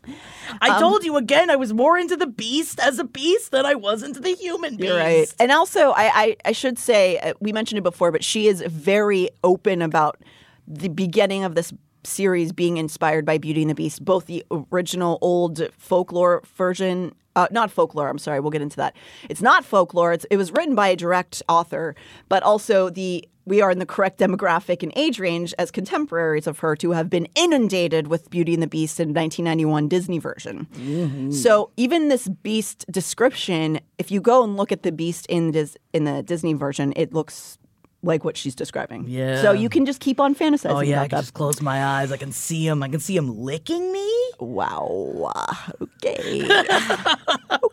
[0.60, 3.74] I told you again, I was more into the beast as a beast than I
[3.74, 4.88] was into the human beast.
[4.88, 5.34] You're right.
[5.38, 8.62] And also, I, I, I should say, uh, we mentioned it before, but she is
[8.66, 10.18] very open about
[10.66, 11.72] the beginning of this
[12.04, 17.14] series being inspired by Beauty and the Beast, both the original old folklore version.
[17.34, 18.08] Uh, not folklore.
[18.08, 18.40] I'm sorry.
[18.40, 18.94] We'll get into that.
[19.28, 20.12] It's not folklore.
[20.12, 21.94] It's, it was written by a direct author,
[22.28, 26.60] but also the we are in the correct demographic and age range as contemporaries of
[26.60, 31.32] her to have been inundated with Beauty and the Beast in 1991 Disney version.
[31.32, 35.76] So even this Beast description, if you go and look at the Beast in Dis-
[35.92, 37.58] in the Disney version, it looks
[38.04, 39.04] like what she's describing.
[39.06, 39.40] Yeah.
[39.42, 41.22] So you can just keep on fantasizing Oh yeah, I can that.
[41.22, 42.10] just close my eyes.
[42.10, 42.82] I can see him.
[42.82, 44.10] I can see him licking me.
[44.40, 45.32] Wow.
[45.80, 46.48] Okay.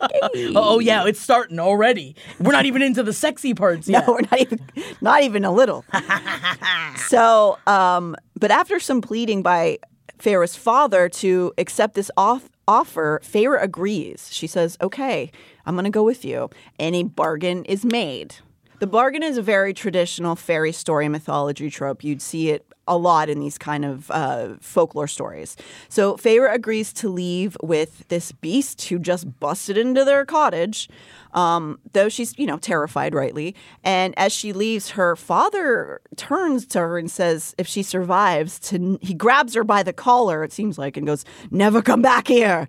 [0.02, 0.52] Okay.
[0.56, 2.14] Oh yeah, it's starting already.
[2.38, 4.06] We're not even into the sexy parts yet.
[4.06, 4.58] No, we're not even
[5.00, 5.84] not even a little.
[7.08, 9.78] so, um, but after some pleading by
[10.18, 14.28] Feyre's father to accept this off- offer, Farah agrees.
[14.32, 15.30] She says, "Okay,
[15.66, 18.36] I'm going to go with you." And a bargain is made.
[18.80, 22.02] The bargain is a very traditional fairy story mythology trope.
[22.02, 25.54] You'd see it a lot in these kind of uh, folklore stories.
[25.90, 30.88] So Feyre agrees to leave with this beast who just busted into their cottage,
[31.34, 33.54] um, though she's, you know, terrified, rightly.
[33.84, 38.98] And as she leaves, her father turns to her and says, if she survives, to
[39.02, 42.66] he grabs her by the collar, it seems like, and goes, never come back here.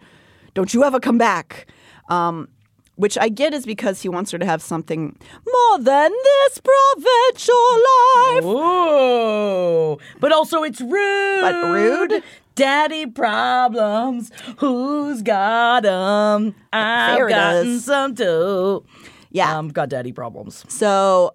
[0.53, 1.67] Don't you ever come back.
[2.09, 2.49] Um,
[2.95, 5.17] which I get is because he wants her to have something
[5.51, 8.43] more than this provincial life.
[8.45, 11.41] Ooh, but also it's rude.
[11.41, 12.23] But rude?
[12.55, 14.31] Daddy problems.
[14.57, 16.53] Who's got 'em?
[16.73, 17.85] I've gotten is.
[17.85, 18.83] some too.
[19.31, 19.57] Yeah.
[19.57, 20.65] Um, got daddy problems.
[20.67, 21.31] So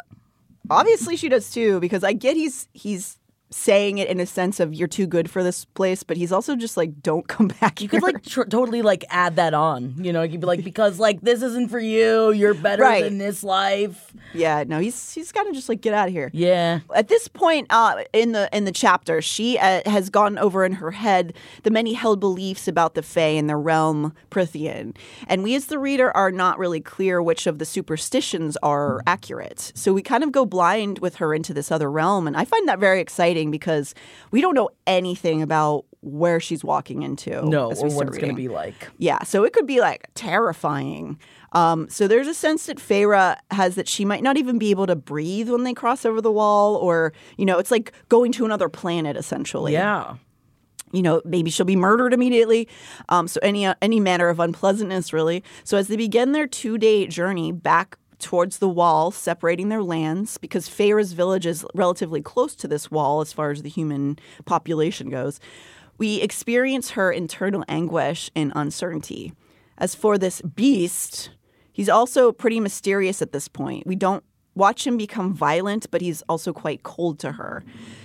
[0.71, 3.19] obviously she does too, because I get he's he's
[3.51, 6.57] saying it in a sense of you're too good for this place, but he's also
[6.57, 7.81] just like, don't come back.
[7.81, 9.95] You could like tr- totally like add that on.
[9.99, 12.33] You know, you'd be like, because like this isn't for you.
[12.33, 13.05] You're better Right.
[13.05, 14.13] than this life.
[14.35, 16.31] yeah, no, he's he's kind of just like get out of here.
[16.33, 16.81] Yeah.
[16.95, 20.73] At this point uh, in the in the chapter, she uh, has gone over in
[20.73, 21.33] her head
[21.63, 24.97] the many held beliefs about the Fae and the realm Prythian,
[25.29, 29.71] and we as the reader are not really clear which of the superstitions are accurate.
[29.77, 32.69] So we kind of go blind with her into this other realm, and I find
[32.69, 33.95] that very exciting because
[34.31, 37.45] we don't know anything about where she's walking into.
[37.49, 38.89] No, or what it's going to be like.
[38.99, 41.19] Yeah, so it could be like terrifying.
[41.53, 44.87] Um, so there's a sense that Feyre has that she might not even be able
[44.87, 48.45] to breathe when they cross over the wall, or you know, it's like going to
[48.45, 49.73] another planet essentially.
[49.73, 50.17] Yeah.
[50.93, 52.69] You know, maybe she'll be murdered immediately.
[53.09, 55.43] Um, so any uh, any manner of unpleasantness, really.
[55.65, 60.39] So as they begin their two day journey back towards the wall, separating their lands,
[60.39, 65.11] because Feyre's village is relatively close to this wall as far as the human population
[65.11, 65.41] goes,
[65.99, 69.33] we experience her internal anguish and uncertainty.
[69.79, 71.31] As for this beast,
[71.73, 73.87] he's also pretty mysterious at this point.
[73.87, 74.25] We don't
[74.57, 77.63] watch him become violent, but he's also quite cold to her.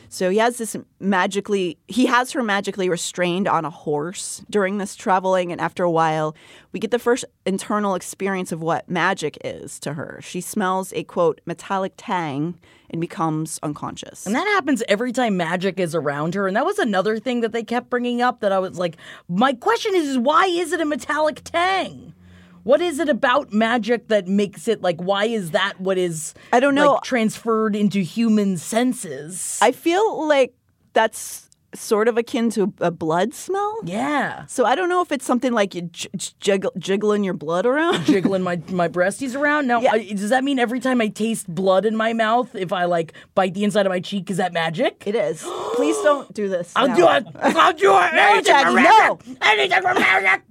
[0.09, 4.93] So he has this magically, he has her magically restrained on a horse during this
[4.93, 5.53] traveling.
[5.53, 6.35] And after a while,
[6.73, 10.19] we get the first internal experience of what magic is to her.
[10.21, 12.59] She smells a quote, metallic tang
[12.89, 14.25] and becomes unconscious.
[14.25, 16.45] And that happens every time magic is around her.
[16.45, 18.97] And that was another thing that they kept bringing up that I was like,
[19.29, 22.13] my question is, why is it a metallic tang?
[22.63, 26.59] What is it about magic that makes it like, why is that what is I
[26.59, 26.93] don't know.
[26.93, 29.57] like, transferred into human senses?
[29.61, 30.53] I feel like
[30.93, 33.77] that's sort of akin to a blood smell.
[33.85, 34.45] yeah.
[34.47, 36.09] So I don't know if it's something like you j-
[36.41, 38.03] jiggle, jiggling your blood around.
[38.05, 39.67] Jiggling my, my breasties around.
[39.67, 39.93] Now, Yeah.
[39.93, 43.13] uh, does that mean every time I taste blood in my mouth, if I like
[43.35, 45.03] bite the inside of my cheek, is that magic?
[45.07, 45.43] It is.
[45.75, 46.73] Please don't do this.
[46.75, 46.95] I'll now.
[46.97, 47.35] do it.
[47.41, 48.13] I'll do it.
[48.15, 49.19] Anything Jackie, no.
[49.19, 49.37] magic.
[49.41, 50.41] Anything for magic.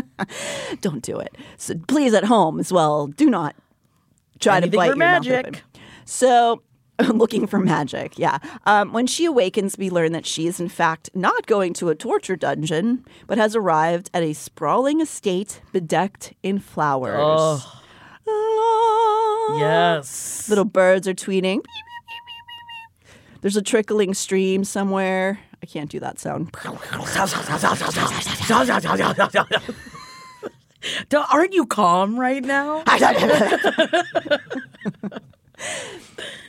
[0.80, 1.36] Don't do it.
[1.56, 3.54] So please, at home as well, do not
[4.40, 5.62] try Anything to bite your magic.
[6.04, 6.62] So.
[7.14, 8.38] Looking for magic, yeah.
[8.66, 11.94] Um, when she awakens, we learn that she is in fact not going to a
[11.94, 17.20] torture dungeon, but has arrived at a sprawling estate bedecked in flowers.
[17.22, 17.84] Ah.
[19.58, 20.48] Yes.
[20.48, 21.64] Little birds are tweeting.
[23.40, 25.38] There's a trickling stream somewhere.
[25.62, 26.52] I can't do that sound.
[31.32, 32.82] Aren't you calm right now?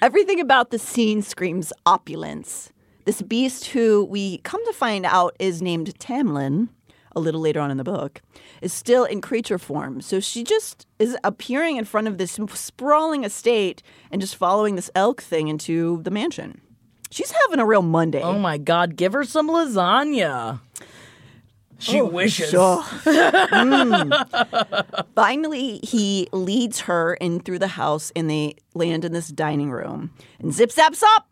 [0.01, 2.71] Everything about the scene screams opulence.
[3.05, 6.69] This beast, who we come to find out is named Tamlin,
[7.15, 8.21] a little later on in the book,
[8.61, 9.99] is still in creature form.
[10.01, 13.81] So she just is appearing in front of this sprawling estate
[14.11, 16.61] and just following this elk thing into the mansion.
[17.11, 18.21] She's having a real Monday.
[18.21, 20.59] Oh my God, give her some lasagna.
[21.79, 22.49] She wishes.
[22.49, 22.83] Sure.
[23.09, 25.05] Mm.
[25.15, 30.11] Finally, he leads her in through the house and they land in this dining room.
[30.39, 31.27] And zip zaps up,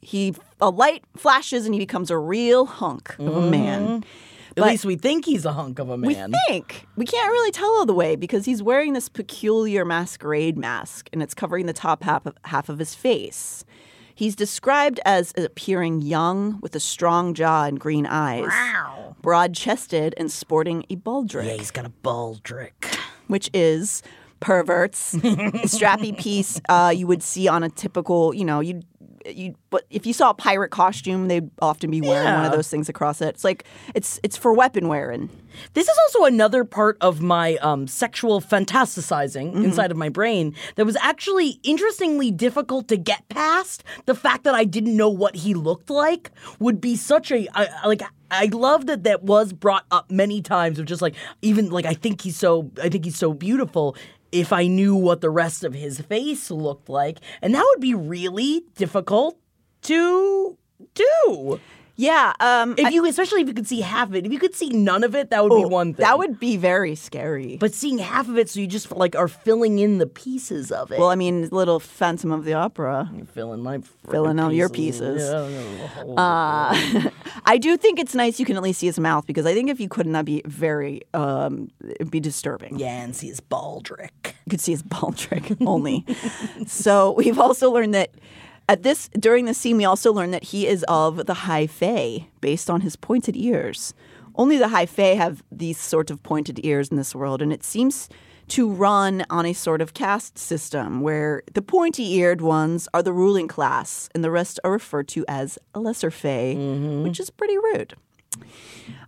[0.00, 4.04] he a light flashes and he becomes a real hunk of a man.
[4.50, 6.30] At But- least we think he's a hunk of a man.
[6.32, 6.86] We think.
[6.96, 11.22] We can't really tell all the way because he's wearing this peculiar masquerade mask and
[11.22, 13.64] it's covering the top half of, half of his face.
[14.14, 18.50] He's described as appearing young with a strong jaw and green eyes,
[19.22, 22.72] broad chested and sporting a baldric, Yeah, he's got a baldric.
[23.28, 24.02] which is
[24.40, 28.82] perverts, strappy piece uh, you would see on a typical, you know, you
[29.24, 32.68] you but if you saw a pirate costume, they'd often be wearing one of those
[32.68, 33.28] things across it.
[33.28, 35.30] It's like it's it's for weapon wearing.
[35.74, 39.64] This is also another part of my um, sexual fantasticizing Mm-hmm.
[39.64, 43.82] inside of my brain that was actually interestingly difficult to get past.
[44.06, 47.86] The fact that I didn't know what he looked like would be such a I,
[47.86, 48.02] like.
[48.30, 51.92] I love that that was brought up many times of just like even like I
[51.94, 53.96] think he's so I think he's so beautiful.
[54.30, 57.94] If I knew what the rest of his face looked like, and that would be
[57.94, 59.38] really difficult
[59.82, 60.56] to
[60.94, 61.60] do.
[62.02, 64.56] Yeah, um, If you, especially if you could see half of it, if you could
[64.56, 66.04] see none of it, that would be one thing.
[66.04, 67.56] Oh, that would be very scary.
[67.58, 70.90] But seeing half of it, so you just like are filling in the pieces of
[70.90, 70.98] it.
[70.98, 73.08] well, I mean, little Phantom of the Opera.
[73.14, 73.80] You're filling my
[74.10, 75.22] Filling out your pieces.
[75.22, 77.10] Yeah, Uh,
[77.46, 79.70] I do think it's nice you can at least see his mouth because I think
[79.70, 82.78] if you couldn't, that'd be very, um, it'd be disturbing.
[82.80, 84.10] yeah, and see his baldric.
[84.24, 86.04] You could see his baldric only.
[86.66, 88.10] so we've also learned that
[88.68, 92.26] at this during the scene, we also learn that he is of the High Fae,
[92.40, 93.94] based on his pointed ears.
[94.34, 97.62] Only the High Fae have these sort of pointed ears in this world, and it
[97.64, 98.08] seems
[98.48, 103.48] to run on a sort of caste system where the pointy-eared ones are the ruling
[103.48, 106.54] class, and the rest are referred to as a lesser Fae,
[107.02, 107.94] which is pretty rude.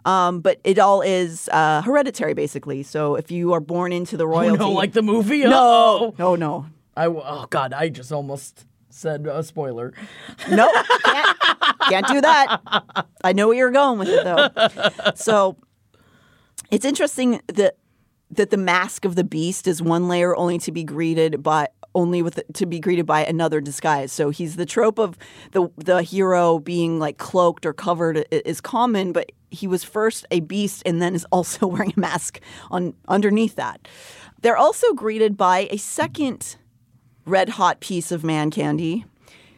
[0.05, 2.83] Um, but it all is uh, hereditary, basically.
[2.83, 5.43] So if you are born into the Oh royalty, no, like the movie.
[5.45, 6.15] no, Uh-oh.
[6.19, 9.93] no, no, I oh god, I just almost said a spoiler.
[10.51, 10.71] no,
[11.05, 11.39] can't,
[11.89, 12.61] can't do that.
[13.23, 15.13] I know where you're going with it, though.
[15.15, 15.57] So
[16.71, 17.77] it's interesting that
[18.31, 22.23] that the mask of the beast is one layer only to be greeted by only
[22.23, 24.13] with to be greeted by another disguise.
[24.13, 25.17] So he's the trope of
[25.53, 30.41] the the hero being like cloaked or covered is common, but he was first a
[30.41, 32.41] beast and then is also wearing a mask
[32.71, 33.87] on underneath that.
[34.41, 36.57] They're also greeted by a second
[37.25, 39.05] red hot piece of man candy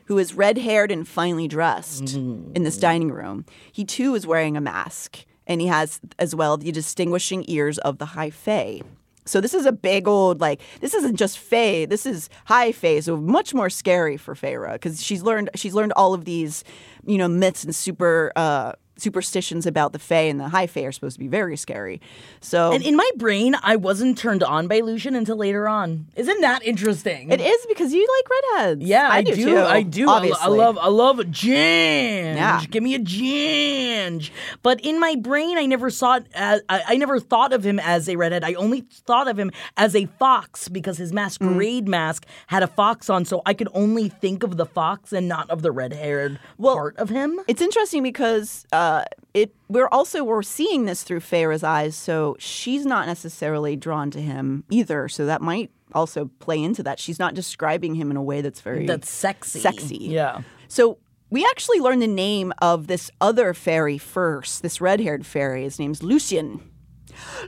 [0.07, 3.45] who is red haired and finely dressed in this dining room.
[3.73, 7.99] He too is wearing a mask and he has as well the distinguishing ears of
[7.99, 8.83] the high fae.
[9.27, 11.85] So this is a big old like this isn't just Fae.
[11.85, 15.93] This is high Fae, so much more scary for Feyre because she's learned she's learned
[15.95, 16.63] all of these,
[17.05, 20.93] you know, myths and super uh, superstitions about the Fae and the high Fae are
[20.93, 22.01] supposed to be very scary.
[22.41, 26.07] So And in my brain, I wasn't turned on by Lucien until later on.
[26.17, 27.31] Isn't that interesting?
[27.31, 28.83] it is because you like redheads.
[28.83, 29.45] Yeah, I, do, do.
[29.45, 30.09] too, I do.
[30.09, 30.41] I, Obviously.
[30.45, 30.79] I love.
[30.81, 31.27] I love a.
[31.27, 32.63] Yeah.
[32.71, 34.31] Give me a ginge.
[34.63, 36.27] But in my brain, I never saw it.
[36.35, 38.45] As, I, I never thought of him as a redhead.
[38.45, 41.89] I only thought of him as a fox because his masquerade Mm.
[41.89, 43.25] mask had a fox on.
[43.25, 46.97] So I could only think of the fox and not of the red-haired Well, part
[46.97, 47.41] of him.
[47.49, 52.37] It's interesting because uh, Uh, it we're also we're seeing this through Feyre's eyes, so
[52.39, 55.09] she's not necessarily drawn to him either.
[55.09, 57.01] So that might also play into that.
[57.01, 59.61] She's not describing him in a way that's very That's sexy.
[59.61, 59.97] Sexy.
[59.97, 60.43] Yeah.
[60.69, 60.99] So
[61.31, 64.63] we actually learned the name of this other fairy first.
[64.63, 65.65] This red-haired fairy.
[65.65, 66.61] His name's Lucien.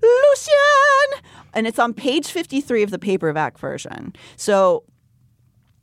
[0.03, 1.23] Lucien,
[1.55, 4.13] and it's on page fifty-three of the paperback version.
[4.37, 4.83] So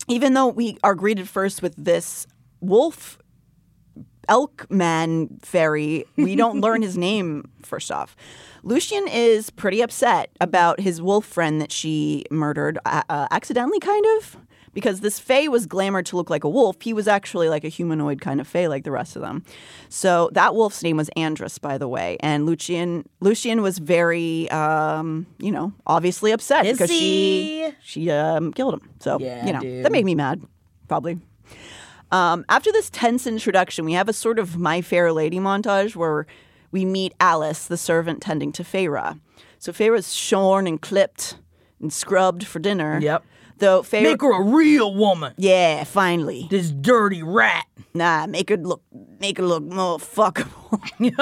[0.08, 2.28] even though we are greeted first with this
[2.62, 3.20] wolf
[4.30, 8.16] elk man fairy, we don't learn his name first off.
[8.64, 14.06] Lucien is pretty upset about his wolf friend that she murdered uh, uh, accidentally, kind
[14.18, 14.38] of.
[14.74, 17.70] Because this Fae was glamored to look like a wolf, he was actually like a
[17.70, 19.46] humanoid kind of Fae, like the rest of them.
[19.88, 25.28] So that wolf's name was Andras, by the way, and Lucien Lucien was very, um,
[25.40, 28.90] you know, obviously upset because she she um, killed him.
[29.00, 29.86] So Yeah, you know dude.
[29.86, 30.42] that made me mad,
[30.90, 31.20] probably.
[32.16, 36.26] Um, after this tense introduction, we have a sort of My Fair Lady montage where
[36.72, 39.20] we meet Alis, the servant tending to Feyre.
[39.60, 41.38] So Feyre's shorn and clipped
[41.82, 43.00] and scrubbed for dinner.
[43.02, 43.24] Yep.
[43.58, 45.34] Though Feyre, Make her a real woman.
[45.38, 47.66] yeah, finally, This dirty rat.
[47.94, 48.82] nah, make her look,
[49.20, 50.62] make her look more fuckable.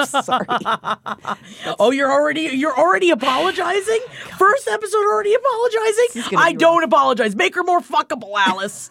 [0.24, 0.46] Sorry.
[1.78, 4.00] Oh, you're already you're already apologizing?
[4.38, 6.36] First episode already apologizing?
[6.38, 7.34] I don't apologize.
[7.36, 8.90] Make her more fuckable, Alis.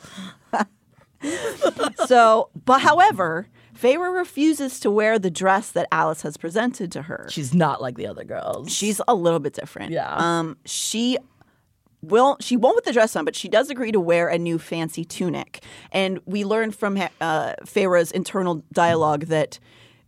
[2.07, 3.47] so, but however,
[3.77, 7.27] Feyre refuses to wear the dress that Alis has presented to her.
[7.29, 8.71] She's not like the other girls.
[8.71, 9.91] She's a little bit different.
[9.91, 10.15] Yeah.
[10.15, 11.17] Um, she
[12.01, 14.59] will she won't put the dress on, but she does agree to wear a new
[14.59, 15.63] fancy tunic.
[15.91, 19.59] And we learn from uh, Feyre's internal dialogue that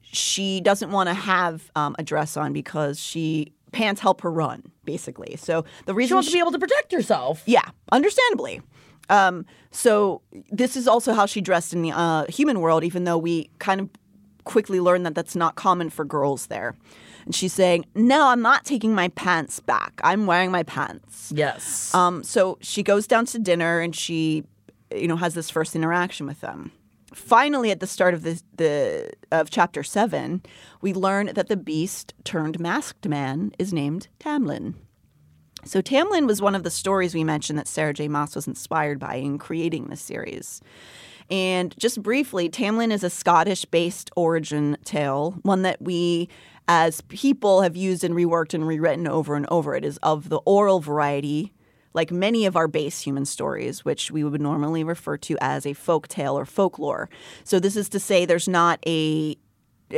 [0.02, 4.72] she doesn't want to have um, a dress on because she pants help her run,
[4.86, 5.36] basically.
[5.38, 7.44] So the reason she wants to be able to protect herself.
[7.46, 8.62] yeah, understandably.
[9.10, 13.18] Um, so this is also how she dressed in the uh, human world, even though
[13.18, 13.90] we kind of
[14.44, 16.76] quickly learned that that's not common for girls there.
[17.26, 20.00] And she's saying, "No, I'm not taking my pants back.
[20.04, 21.94] I'm wearing my pants." Yes.
[21.94, 24.44] Um, so she goes down to dinner and she,
[24.94, 26.72] you know, has this first interaction with them.
[27.14, 30.44] Finally, at the start of the, the of chapter seven,
[30.82, 34.76] we learn that the beast turned masked man is named Tamlin.
[35.66, 38.08] So Tamlin was one of the stories we mentioned that Sarah J.
[38.08, 40.62] Maas was inspired by in creating this series.
[41.32, 46.30] And just briefly, Tamlin is a Scottish-based origin tale, one that we
[46.68, 49.76] as people have used and reworked and rewritten over and over.
[49.76, 51.52] It is of the oral variety,
[51.94, 55.74] like many of our base human stories, which we would normally refer to as a
[55.74, 57.10] folk tale or folklore.
[57.44, 59.36] So this is to say there's not a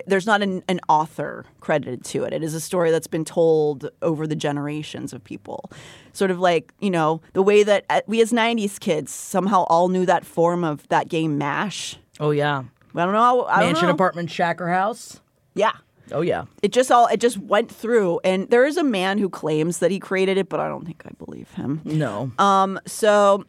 [0.05, 2.33] there's not an, an author credited to it.
[2.33, 5.71] It is a story that's been told over the generations of people.
[6.13, 9.87] Sort of like, you know, the way that uh, we as 90s kids somehow all
[9.89, 11.97] knew that form of that game MASH.
[12.19, 12.63] oh yeah.
[12.95, 13.45] I don't know.
[13.45, 13.93] I don't Mansion, know.
[13.93, 15.21] apartment, shack, or house.
[15.53, 15.73] Yeah.
[16.11, 16.45] Oh yeah.
[16.63, 19.91] It just all it just went through and there is a man who claims that
[19.91, 21.81] he created it, but I don't think I believe him.
[21.85, 22.31] No.
[22.39, 23.43] Um, so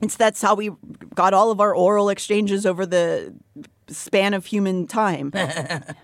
[0.00, 0.70] it's that's how we
[1.14, 3.34] got all of our oral exchanges over the
[3.88, 5.30] span of human time.
[5.30, 5.96] there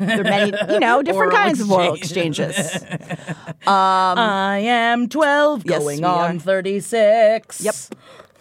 [0.00, 2.38] are many, you know, different Oral kinds of oral exchange.
[2.40, 2.84] exchanges.
[3.66, 6.40] I am 12 Yes, going on are.
[6.40, 7.60] 36.
[7.60, 7.74] Yep,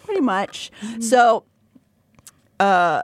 [0.03, 0.71] pretty much.
[0.99, 1.45] So,
[2.59, 3.01] uh,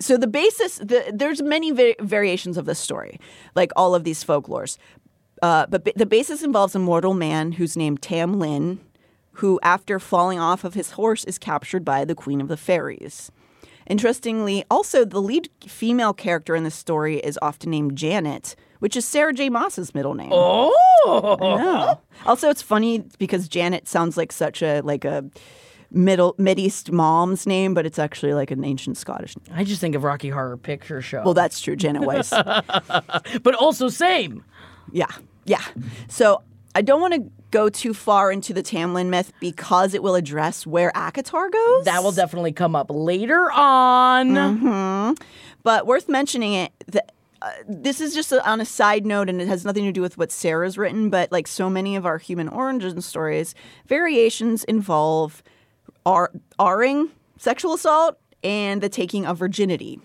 [0.00, 3.18] so the basis, the, there's many va- variations of this story,
[3.54, 4.78] like all of these folklores.
[5.42, 8.80] Uh, but ba- the basis involves a mortal man who's named Tam Lin,
[9.32, 13.30] who, after falling off of his horse, is captured by the Queen of the Fairies.
[13.88, 19.04] Interestingly, also the lead female character in the story is often named Janet, which is
[19.04, 19.48] Sarah J.
[19.48, 20.30] Maas's middle name.
[20.32, 21.98] Oh.
[22.26, 25.24] Also, it's funny because Janet sounds like such a like a
[25.90, 29.34] middle Mideast mom's name, but it's actually like an ancient Scottish.
[29.36, 29.56] name.
[29.58, 31.22] I just think of Rocky Horror Picture Show.
[31.24, 32.30] Well, that's true, Janet Weiss.
[33.42, 34.44] but also same.
[34.92, 35.06] yeah,
[35.44, 35.64] yeah.
[36.08, 36.42] So
[36.74, 40.66] I don't want to go too far into the Tamlin myth because it will address
[40.66, 41.84] where ACOTAR goes.
[41.84, 44.28] That will definitely come up later on.
[44.30, 45.24] Mm-hmm.
[45.62, 46.72] But worth mentioning it.
[46.88, 49.92] That, uh, this is just a, on a side note, and it has nothing to
[49.92, 51.08] do with what Sarah's written.
[51.08, 53.54] But like so many of our human origin stories,
[53.86, 55.42] variations involve
[56.04, 60.00] R- R-ing, sexual assault, and the taking of virginity.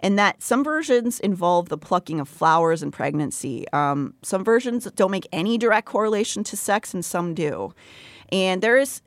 [0.00, 3.66] And that some versions involve the plucking of flowers and pregnancy.
[3.72, 7.72] Um, some versions don't make any direct correlation to sex, and some do.
[8.30, 9.02] And there is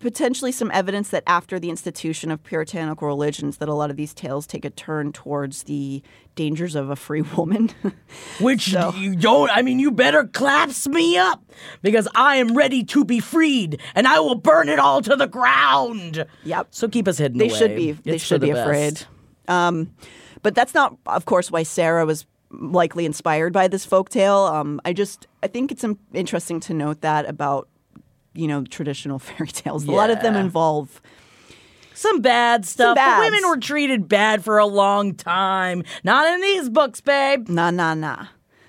[0.00, 4.12] potentially some evidence that after the institution of puritanical religions that a lot of these
[4.12, 6.02] tales take a turn towards the
[6.34, 7.70] dangers of a free woman
[8.40, 11.44] Which you don't, I mean, you better clasp me up
[11.82, 15.28] because I am ready to be freed and I will burn it all to the
[15.28, 16.26] ground.
[16.42, 16.68] Yep.
[16.72, 17.56] So keep us hidden they away.
[17.58, 18.66] should be they It's should the be best.
[18.66, 19.06] afraid
[19.48, 19.92] um,
[20.46, 24.92] but that's not of course why sarah was likely inspired by this folktale um, i
[24.92, 25.84] just i think it's
[26.14, 27.68] interesting to note that about
[28.32, 31.00] you know traditional fairy tales a lot of them involve
[31.94, 32.94] Some bad stuff.
[32.94, 33.24] Bads.
[33.24, 35.82] women were treated bad for a long time.
[36.04, 37.48] Not in these books, babe.
[37.48, 38.26] nah nah nah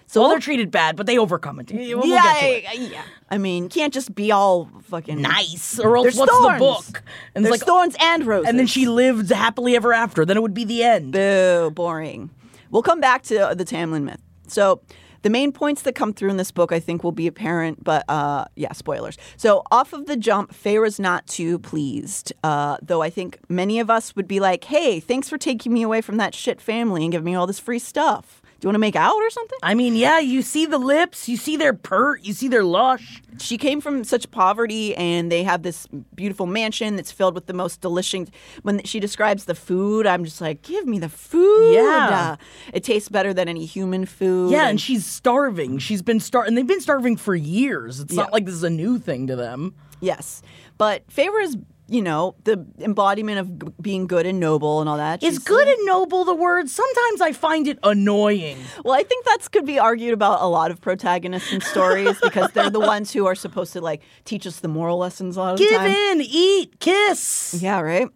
[0.08, 1.70] so Well, they're treated bad, but they overcome it.
[1.72, 2.80] We'll yeah, it.
[2.80, 3.04] yeah.
[3.30, 6.54] I mean, can't just be all fucking Nice, or else There's what's thorns.
[6.54, 7.04] the book?
[7.36, 8.48] And it's There's like, thorns and roses.
[8.50, 10.26] and then she lived happily ever after.
[10.26, 11.12] Then it would be the end.
[11.12, 12.30] Boo, boring.
[12.72, 14.22] We'll come back to the Tamlin myth.
[14.48, 14.82] So,
[15.24, 18.06] the main points that come through in this book, I think, will be apparent, but
[18.08, 19.18] uh, yeah, spoilers.
[19.36, 23.90] So, off of the jump, Feyre's not too pleased, uh, though I think many of
[23.90, 27.12] us would be like, hey, thanks for taking me away from that shit family and
[27.12, 28.42] giving me all this free stuff.
[28.60, 29.60] Do you want to make out or something?
[29.62, 33.22] I mean, yeah, you see the lips, you see their pert, you see their lush.
[33.40, 35.86] she came from such poverty and they have this
[36.16, 38.30] beautiful mansion that's filled with the most delicious
[38.64, 42.36] when she describes the food i'm just like give me the food Yeah.
[42.40, 42.44] Uh,
[42.74, 45.78] it tastes better than any human food Yeah, and she's starving.
[45.78, 48.00] She's been star, and they've been starving for years.
[48.00, 48.24] It's Yeah.
[48.24, 49.76] not like this is a new thing to them.
[50.00, 50.42] Yes,
[50.80, 54.98] but Feyre is, you know, the embodiment of g- being good and noble and all
[54.98, 55.24] that.
[55.24, 56.70] Is good and noble the word?
[56.70, 58.58] Sometimes I find it annoying.
[58.84, 62.52] Well, I think that could be argued about a lot of protagonists in stories because
[62.52, 65.54] they're the ones who are supposed to like teach us the moral lessons a lot
[65.54, 67.58] of the Give in, eat, kiss.
[67.62, 68.08] Yeah, right.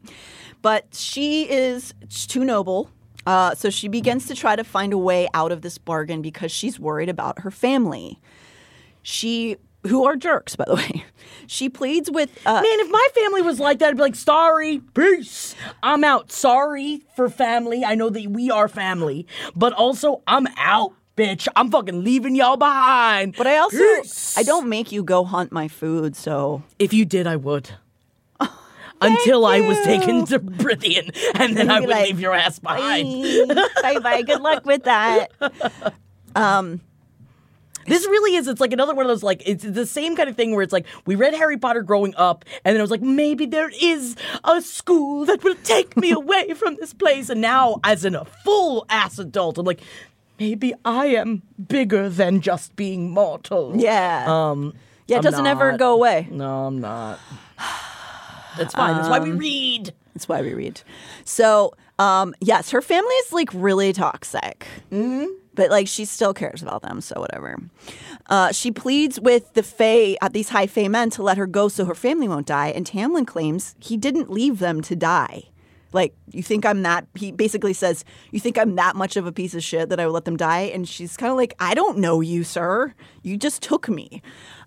[0.61, 2.89] But she is too noble.
[3.25, 6.51] Uh, so she begins to try to find a way out of this bargain because
[6.51, 8.19] she's worried about her family.
[9.03, 9.57] She,
[9.87, 11.05] who are jerks, by the way,
[11.47, 12.29] she pleads with.
[12.45, 15.55] Uh, Man, if my family was like that, I'd be like, sorry, peace.
[15.81, 16.31] I'm out.
[16.31, 17.83] Sorry for family.
[17.83, 19.25] I know that we are family,
[19.55, 21.47] but also I'm out, bitch.
[21.55, 23.35] I'm fucking leaving y'all behind.
[23.37, 24.37] but I also, Peace.
[24.37, 26.15] I don't make you go hunt my food.
[26.15, 27.71] So If you did, I would.
[29.03, 33.47] Until I was taken to Prythian, and then I would like, leave your ass behind.
[33.81, 34.21] bye bye.
[34.21, 35.31] Good luck with that.
[37.91, 38.47] This really is.
[38.47, 40.71] It's like another one of those like it's the same kind of thing where it's
[40.71, 44.15] like we read Harry Potter growing up, and then it was like maybe there is
[44.45, 48.23] a school that will take me away from this place, and now as in a
[48.23, 49.81] full ass adult, I'm like
[50.39, 53.73] maybe I am bigger than just being mortal.
[53.75, 54.23] Yeah.
[54.25, 54.73] Um.
[55.07, 56.29] Yeah, it I'm doesn't ever go away.
[56.31, 57.19] No, I'm not.
[58.57, 58.95] That's fine.
[58.95, 59.93] That's why we read.
[60.13, 60.79] That's why we read.
[61.25, 64.65] So, um, yes, her family is like really toxic.
[64.93, 65.25] Mm-hmm.
[65.53, 67.57] But like she still cares about them, so whatever.
[68.27, 71.67] Uh, she pleads with the Fae, uh, these high Fae men, to let her go
[71.67, 72.69] so her family won't die.
[72.69, 75.43] And Tamlin claims he didn't leave them to die.
[75.93, 77.05] Like, you think I'm that?
[77.15, 80.05] He basically says, You think I'm that much of a piece of shit that I
[80.05, 80.71] would let them die?
[80.73, 82.93] And she's kind of like, I don't know you, sir.
[83.23, 84.21] You just took me.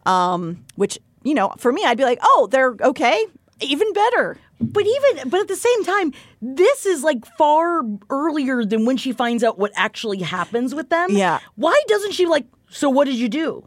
[0.05, 3.27] Um, which, you know, for me, I'd be like, Oh, they're okay.
[3.61, 4.37] Even better.
[4.61, 9.13] But even but at the same time, this is like far earlier than when she
[9.13, 11.09] finds out what actually happens with them.
[11.11, 11.41] Yeah.
[11.57, 12.47] Why doesn't she like?
[12.71, 13.67] So what did you do?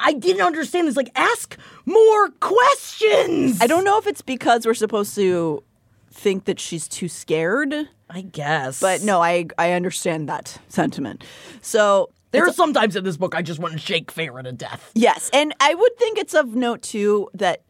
[0.00, 0.96] I didn't understand this.
[0.96, 3.60] Like, ask more questions.
[3.60, 5.62] I don't know if it's because we're supposed to
[6.10, 7.74] think that she's too scared,
[8.08, 11.24] I guess, but no, I I understand that sentiment.
[11.62, 14.52] So There are some times in this book I just want to shake Feyre to
[14.52, 14.90] death.
[14.94, 17.62] yes, and I would think it's of note too that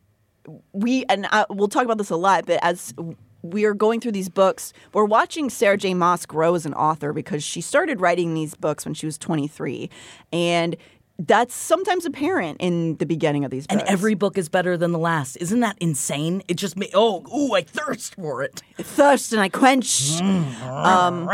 [0.73, 2.95] we and I, we'll talk about this a lot, but as
[3.43, 5.95] we are going through these books, we're watching Sarah J.
[5.95, 9.91] Maas grow as an author because she started writing these books when she was 23,
[10.33, 10.77] and
[11.19, 13.81] that's sometimes apparent in the beginning of these books.
[13.83, 15.37] And every book is better than the last.
[15.37, 16.43] Isn't that insane?
[16.49, 18.63] It just made oh ooh I thirst for it.
[18.79, 20.21] thirst and I quench.
[20.21, 21.29] Um,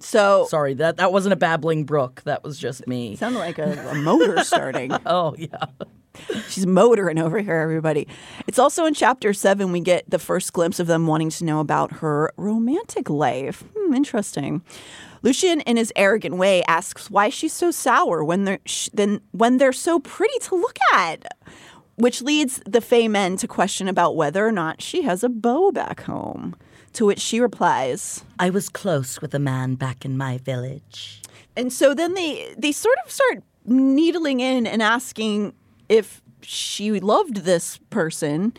[0.00, 2.22] so Sorry that that wasn't a babbling brook.
[2.24, 3.16] That was just me.
[3.16, 4.92] sounded like a, a motor starting.
[5.06, 5.64] Oh yeah.
[6.48, 8.06] She's motoring over here, everybody.
[8.46, 11.60] It's also in chapter seven we get the first glimpse of them wanting to know
[11.60, 13.64] about her romantic life.
[13.76, 14.62] Hmm, interesting.
[15.22, 19.58] Lucien, in his arrogant way, asks why she's so sour when they're sh- then when
[19.58, 21.24] they're so pretty to look at,
[21.96, 25.72] which leads the Fae men to question about whether or not she has a beau
[25.72, 26.54] back home.
[26.94, 31.22] To which she replies, I was close with a man back in my village.
[31.56, 35.52] And so then they they sort of start needling in and asking
[35.88, 38.52] if she loved this person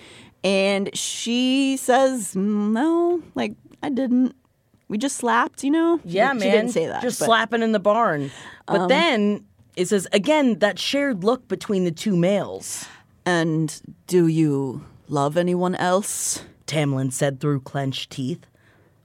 [0.43, 3.53] and she says no like
[3.83, 4.35] I didn't
[4.87, 6.51] we just slapped you know Yeah, she man.
[6.51, 8.31] didn't say that Just but- slapping in the barn.
[8.67, 12.85] But um, then it says again that shared look between the two males.
[13.25, 18.45] and do you love anyone else Tamlin said through clenched teeth.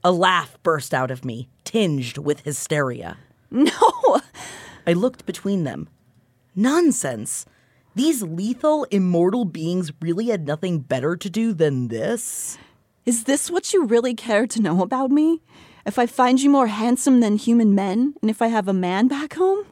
[0.03, 3.17] A laugh burst out of me, tinged with hysteria.
[3.51, 4.21] no
[4.85, 5.89] I looked between them.
[6.55, 7.45] Nonsense.
[7.95, 12.57] These lethal, immortal beings really had nothing better to do than this?
[13.05, 15.41] is this what you really care to know about me
[15.85, 19.07] if I find you more handsome than human men and if I have a man
[19.07, 19.65] back home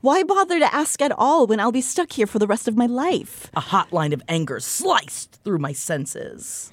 [0.00, 2.76] why bother to ask at all when I'll be stuck here for the rest of
[2.76, 6.72] my life A hot line of anger sliced through my senses.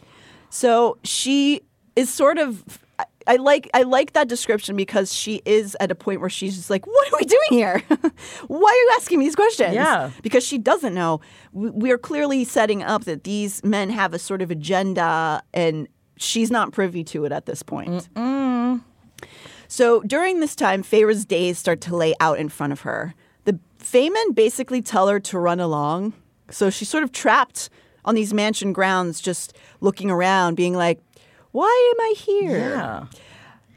[0.49, 1.61] So she
[1.95, 2.79] is sort of.
[3.27, 6.69] I- like I like that description because she is at a point where she's just
[6.69, 7.83] like, "What are we doing here?
[8.47, 10.11] Why are you asking me these questions?" Yeah.
[10.23, 11.21] because she doesn't know.
[11.53, 15.87] We we are clearly setting up that these men have a sort of agenda, and
[16.17, 18.07] she's not privy to it at this point.
[19.67, 23.13] So during this time, Feyre's days start to lay out in front of her.
[23.45, 26.13] The Feymen basically tell her to run along.
[26.49, 27.69] So she's sort of trapped
[28.03, 30.99] on these mansion grounds, just looking around, being like,
[31.51, 32.57] why am I here?
[32.57, 33.05] Yeah.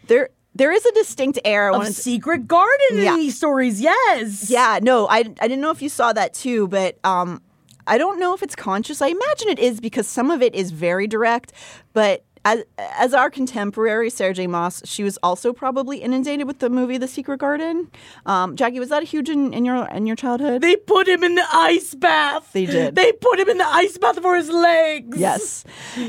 [0.07, 1.71] There, there is a distinct air.
[1.73, 3.15] Of secret garden Yeah.
[3.15, 4.51] in these stories, yes.
[4.51, 7.43] yeah, no, I, I didn't know if you saw that too, but um,
[7.87, 9.03] I don't know if it's conscious.
[9.03, 11.53] I imagine it is because some of it is very direct,
[11.93, 14.47] but as, as our contemporary Sarah J.
[14.47, 17.91] Maas, she was also probably inundated with the movie The Secret Garden.
[18.27, 20.61] Um, Jackie, was that a huge in, in your in your childhood?
[20.61, 22.53] They put him in the ice bath.
[22.53, 22.95] They did.
[22.95, 25.19] They put him in the ice bath for his legs.
[25.19, 25.65] Yes.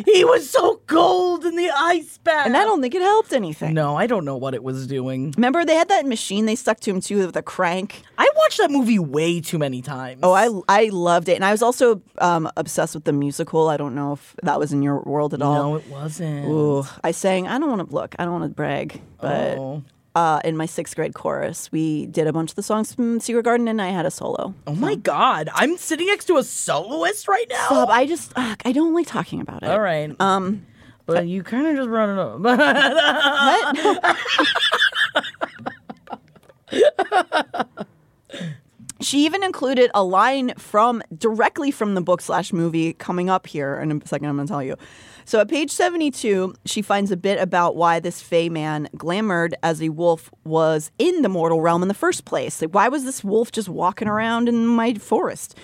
[0.06, 2.46] He was so cold in the ice bath.
[2.46, 3.74] and I don't think it helped anything.
[3.74, 5.34] No, I don't know what it was doing.
[5.38, 8.02] Remember, they had that machine they stuck to him too with a crank.
[8.18, 10.20] I watched that movie way too many times.
[10.24, 10.50] Oh, I
[10.84, 13.70] I loved it, and I was also um, obsessed with the musical.
[13.70, 15.54] I don't know if that was in your world at all.
[15.72, 16.25] No, it wasn't.
[16.48, 17.48] Ooh, I sang.
[17.48, 18.16] I don't want to look.
[18.20, 19.84] I don't want to brag, but Oh.
[20.16, 23.44] uh, in my sixth grade chorus, we did a bunch of the songs from Secret
[23.44, 24.54] Garden, and I had a solo.
[24.68, 27.70] Oh my god, I'm sitting next to a soloist right now.
[27.70, 29.70] Bob, I just ugh, I don't like talking about it.
[29.70, 30.16] All right.
[30.20, 30.66] Um,
[31.06, 32.40] but you kind of just brought it up.
[37.60, 37.78] what?
[39.06, 43.80] She even included a line from directly from the book slash movie coming up here
[43.80, 44.30] in a second.
[44.30, 44.78] I'm going to tell you.
[45.26, 49.80] So at page 72, she finds a bit about why this Fae man, glamored as
[49.80, 52.60] a wolf, was in the mortal realm in the first place.
[52.60, 55.56] Like, why was this wolf just walking around in my forest?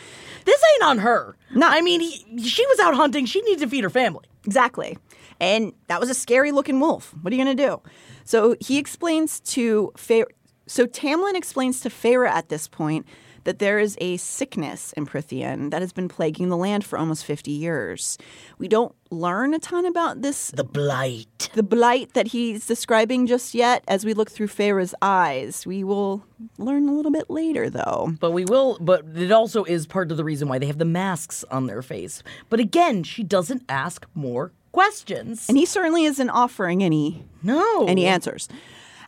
[0.46, 1.36] this ain't on her.
[1.56, 1.68] No.
[1.68, 3.26] I mean, he, she was out hunting.
[3.26, 4.26] She needs to feed her family.
[4.46, 5.00] Exactly.
[5.40, 7.12] And that was a scary looking wolf.
[7.24, 7.82] What are you going to do?
[8.24, 10.26] So he explains to Feyre.
[10.68, 13.08] So Tamlin explains to Feyre at this point
[13.44, 17.26] that there is a sickness in Prythian that has been plaguing the land for almost
[17.26, 18.18] 50 years.
[18.58, 21.50] We don't learn a ton about this, The blight.
[21.54, 25.66] the blight that he's describing just yet as we look through Feyre's eyes.
[25.66, 26.24] We will
[26.58, 28.14] learn a little bit later, though.
[28.20, 30.86] But we will, but it also is part of the reason why they have the
[30.86, 32.24] masks on their face.
[32.50, 35.50] But again, she doesn't ask more questions.
[35.50, 37.86] And he certainly isn't offering any no.
[37.88, 38.48] any answers.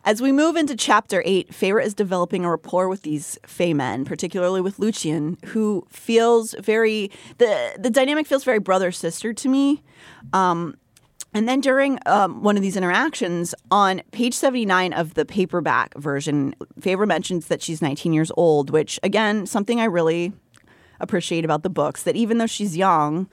[0.06, 4.04] As we move into chapter eight, Feyre is developing a rapport with these Fae men,
[4.04, 9.82] particularly with Lucien, who feels very the the dynamic feels very brother sister to me.
[10.34, 10.76] Um,
[11.32, 16.54] and then during um, one of these interactions, on page 79 of the paperback version,
[16.78, 20.32] Feyre mentions that she's 19 years old, which, again, something I really
[21.00, 23.28] appreciate about the books, that even though she's young,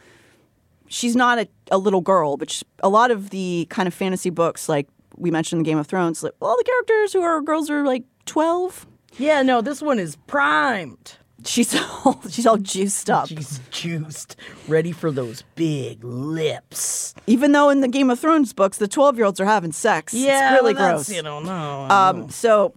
[0.88, 4.67] she's not a, a little girl, she, a lot of the kind of fantasy books,
[4.67, 4.88] like
[5.22, 8.03] we mentioned in Game of Thrones, like, all the characters who are girls are like
[8.26, 8.88] 12.
[9.17, 11.17] Yeah, no, this one is primed.
[11.45, 13.28] She's all, she's all juiced up.
[13.28, 14.36] She's juiced,
[14.67, 17.13] ready for those big lips.
[17.28, 20.13] Even though in the Game of Thrones books, the 12 year olds are having sex.
[20.13, 21.09] Yeah, it's really well, gross.
[21.09, 21.88] You know, no.
[21.89, 22.74] Um, so,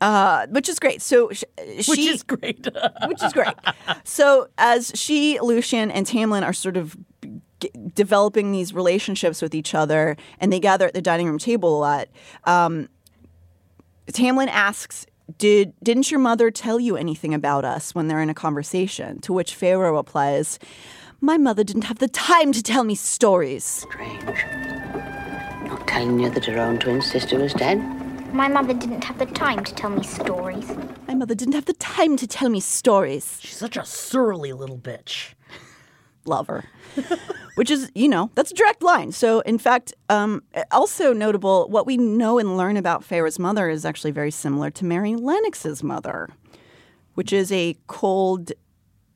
[0.00, 1.02] uh, which is great.
[1.02, 1.44] So, sh-
[1.80, 2.68] she, which is great.
[3.06, 3.54] which is great.
[4.04, 6.96] So, as she, Lucien, and Tamlin are sort of
[7.74, 11.76] g- developing these relationships with each other, and they gather at the dining room table
[11.76, 12.08] a lot.
[12.44, 12.88] Um,
[14.12, 15.06] Tamlin asks,
[15.38, 19.32] "Did didn't your mother tell you anything about us when they're in a conversation?" To
[19.32, 20.58] which Feyre replies,
[21.20, 24.44] "My mother didn't have the time to tell me stories." Strange.
[25.66, 27.82] Not telling you that her own twin sister was dead?
[28.32, 30.70] My mother didn't have the time to tell me stories.
[31.08, 33.38] My mother didn't have the time to tell me stories.
[33.40, 35.34] She's such a surly little bitch.
[36.26, 36.64] Love her.
[37.56, 39.12] Which is, you know, that's a direct line.
[39.12, 43.86] So, in fact, um, also notable, what we know and learn about Feyre's mother is
[43.86, 46.28] actually very similar to Mary Lennox's mother,
[47.14, 48.52] which is a cold.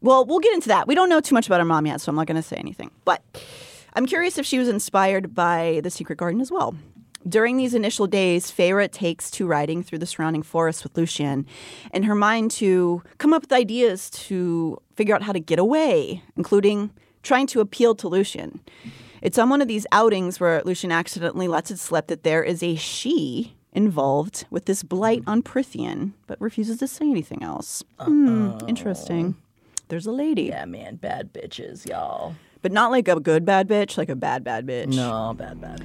[0.00, 0.86] Well, we'll get into that.
[0.86, 2.56] We don't know too much about her mom yet, so I'm not going to say
[2.56, 2.90] anything.
[3.04, 3.22] But
[3.92, 6.74] I'm curious if she was inspired by The Secret Garden as well.
[7.28, 11.46] During these initial days, Feyre takes to riding through the surrounding forest with Lucien
[11.92, 16.22] in her mind to come up with ideas to figure out how to get away,
[16.36, 16.90] including
[17.22, 18.60] trying to appeal to Lucien.
[19.20, 22.62] It's on one of these outings where Lucien accidentally lets it slip that there is
[22.62, 27.84] a she involved with this blight on Prythian, but refuses to say anything else.
[27.98, 29.36] Hmm, interesting.
[29.88, 30.44] There's a lady.
[30.44, 32.34] Yeah, man, bad bitches, y'all.
[32.62, 34.94] But not like a good bad bitch, like a bad bad bitch.
[34.94, 35.84] No, bad, bad.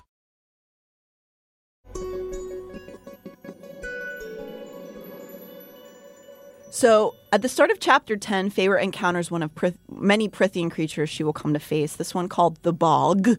[6.71, 11.09] So, at the start of chapter 10, Feyre encounters one of Prith- many Prythian creatures
[11.09, 13.37] she will come to face, this one called the Bog,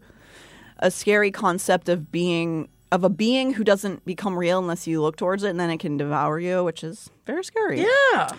[0.77, 5.15] a scary concept of being of a being who doesn't become real unless you look
[5.15, 7.81] towards it and then it can devour you, which is very scary.
[7.81, 8.29] Yeah.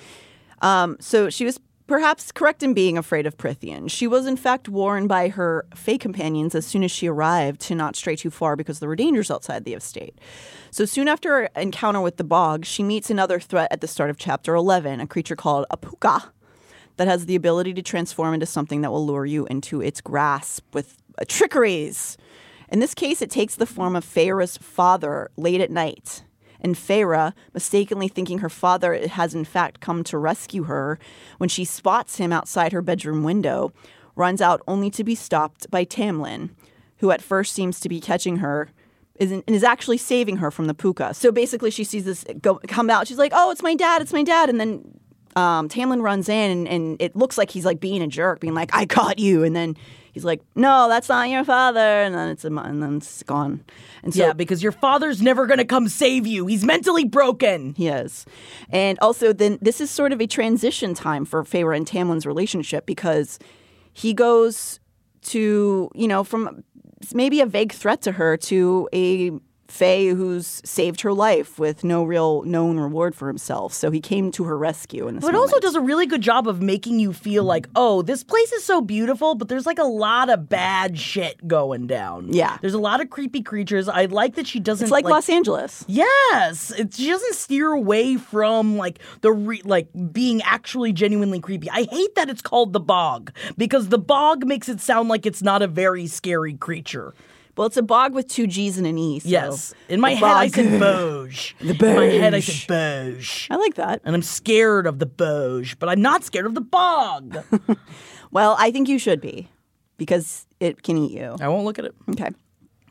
[0.63, 3.91] Um, so she was perhaps correct in being afraid of Prythian.
[3.91, 7.75] She was in fact warned by her Fae companions as soon as she arrived to
[7.75, 10.19] not stray too far because there were dangers outside the estate.
[10.71, 14.11] So soon after her encounter with the bog, she meets another threat at the start
[14.11, 16.31] of chapter 11, a creature called a puca
[16.97, 20.65] that has the ability to transform into something that will lure you into its grasp
[20.73, 22.17] with uh, trickeries.
[22.69, 26.23] In this case, it takes the form of Feyre's father late at night.
[26.65, 30.99] And Feyre, mistakenly thinking her father has in fact come to rescue her,
[31.37, 33.71] when she spots him outside her bedroom window,
[34.17, 36.51] runs out only to be stopped by Tamlin,
[36.99, 38.71] who at first seems to be catching her
[39.17, 41.15] is and is actually saving her from the puca.
[41.15, 43.07] So basically, she sees this go, come out.
[43.07, 44.03] She's like, "Oh, it's my dad!
[44.03, 45.01] It's my dad!" And then
[45.37, 48.55] um, Tamlin runs in, and, and it looks like he's like being a jerk, being
[48.55, 49.77] like, "I caught you," and then
[50.15, 53.65] he's like, "No, that's not your father," and then it's a, and then it's gone.
[54.03, 56.47] And so yeah, because your father's never going to come save you.
[56.47, 57.75] He's mentally broken.
[57.75, 58.25] he is.
[58.71, 62.87] And also, then this is sort of a transition time for Feyre and Tamlin's relationship
[62.87, 63.39] because
[63.93, 64.81] he goes
[65.23, 66.65] to, you know, from
[67.13, 69.33] maybe a vague threat to her to a
[69.69, 73.73] Fae who's saved her life with no real known reward for himself.
[73.73, 76.21] So he came to her rescue in this But it also does a really good
[76.21, 79.79] job of making you feel like, oh, this place is so beautiful, but there's like
[79.79, 82.33] a lot of bad shit going down.
[82.33, 82.59] Yeah.
[82.61, 83.89] There's a lot of creepy creatures.
[83.89, 85.85] I like that she doesn't It's like, Los Angeles.
[85.89, 91.71] Yes, it, she doesn't steer away from like the re- like being actually genuinely creepy.
[91.71, 95.43] I hate that it's called the bog because the bog makes it sound like it's
[95.43, 97.15] not a very scary creature.
[97.57, 99.21] Well, it's a bog with two G's and an E.
[99.21, 101.55] So Yes, in my the head I said Boge.
[101.61, 104.01] The In my head I said Boge, I like that.
[104.05, 107.39] and I'm scared of the Boge, but I'm not scared of the bog.
[108.31, 109.49] Well, I think you should be
[109.97, 111.37] because it can eat you.
[111.41, 111.95] I won't look at it.
[112.11, 112.31] Okay.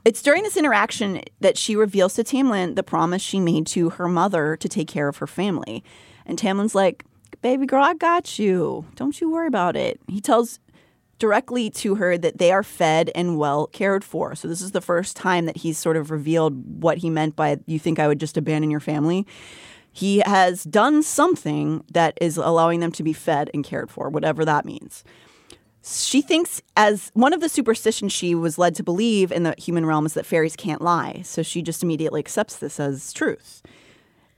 [0.05, 4.07] It's during this interaction that she reveals to Tamlin the promise she made to her
[4.07, 5.84] mother to take care of her family.
[6.26, 7.03] And Tamlin's like,
[7.41, 8.86] Baby girl, I got you.
[8.95, 9.99] Don't you worry about it.
[10.07, 10.59] He tells
[11.20, 14.36] directly to her that they are fed and well cared for.
[14.36, 17.59] So this is the first time that he's sort of revealed what he meant by
[17.66, 19.26] you think I would just abandon your family.
[19.91, 24.43] He has done something that is allowing them to be fed and cared for, whatever
[24.43, 25.03] that means
[25.86, 29.86] she thinks as one of the superstitions she was led to believe in the human
[29.86, 33.61] realm is that fairies can't lie so she just immediately accepts this as truth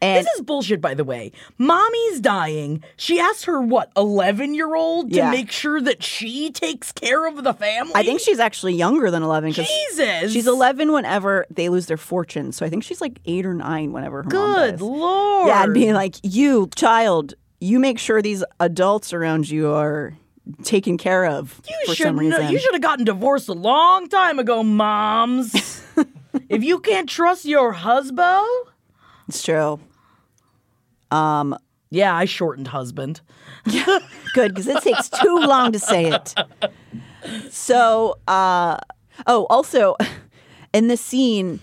[0.01, 1.31] and This is bullshit, by the way.
[1.57, 2.83] Mommy's dying.
[2.97, 5.31] She asks her, what, 11 year old to Yeah.
[5.31, 7.93] make sure that she takes care of the family?
[7.95, 9.53] i think she's actually younger than 11.
[9.53, 10.31] Jesus.
[10.31, 13.91] she's 11 whenever they lose their fortune so i think she's like 8 or 9
[13.93, 15.47] whenever her mom Good lord.
[15.47, 20.13] yeah and being like you child you make sure these adults around you are
[20.63, 23.53] taken care of you for should some reason know- you should have gotten divorced a
[23.53, 25.81] long time ago, moms.
[26.49, 28.45] if you can't trust your husband,
[29.27, 29.79] it's true
[31.11, 31.55] um
[31.95, 33.21] yeah, I shortened husband.
[34.33, 36.35] Good, because it takes too long to say it.
[37.49, 38.77] So, uh,
[39.27, 39.95] oh, also,
[40.73, 41.61] in this scene,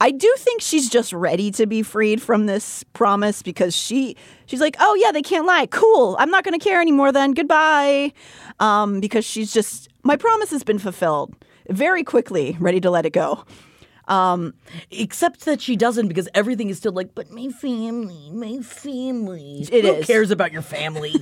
[0.00, 4.60] I do think she's just ready to be freed from this promise because she she's
[4.60, 5.66] like, oh yeah, they can't lie.
[5.66, 7.12] Cool, I'm not going to care anymore.
[7.12, 8.12] Then goodbye,
[8.60, 11.34] um, because she's just my promise has been fulfilled
[11.70, 13.44] very quickly, ready to let it go.
[14.08, 14.54] Um,
[14.90, 19.66] Except that she doesn't because everything is still like, but my family, my family.
[19.70, 20.06] It Who is.
[20.06, 21.14] cares about your family?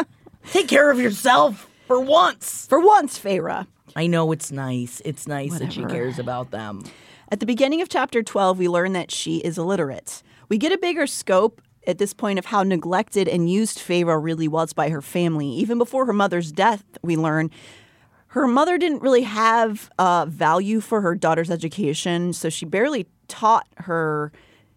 [0.52, 2.66] Take care of yourself for once.
[2.66, 3.66] For once, Feyre.
[3.96, 5.02] I know it's nice.
[5.04, 6.84] It's nice that she cares about them.
[7.30, 10.22] At the beginning of chapter 12, we learn that she is illiterate.
[10.48, 14.48] We get a bigger scope at this point of how neglected and used Feyre really
[14.48, 15.48] was by her family.
[15.48, 17.50] Even before her mother's death, we learn
[18.38, 23.66] her mother didn't really have uh, value for her daughter's education, so she barely taught
[23.76, 24.32] her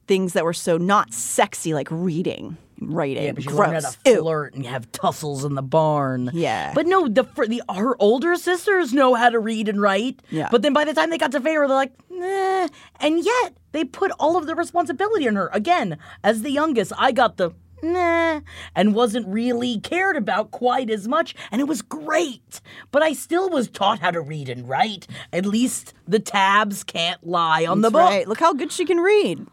[0.08, 3.24] things that were so not sexy, like reading writing.
[3.24, 3.60] Yeah, but she Gross.
[3.60, 4.22] learned how to Ew.
[4.22, 6.32] flirt and have tussles in the barn.
[6.34, 6.74] Yeah.
[6.74, 10.20] But no, the, the her older sisters know how to read and write.
[10.30, 10.50] Yeah.
[10.52, 12.68] But then by the time they got to Feyre, they're like, nah.
[13.00, 15.50] And yet they put all of the responsibility on her.
[15.54, 17.52] Again, as the youngest, I got the
[17.82, 18.42] nah
[18.76, 22.62] and wasn't really cared about quite as much and it was great
[22.92, 27.26] but i still was taught how to read and write at least the tabs can't
[27.26, 28.28] lie on That's the book right.
[28.28, 29.46] Look how good she can read.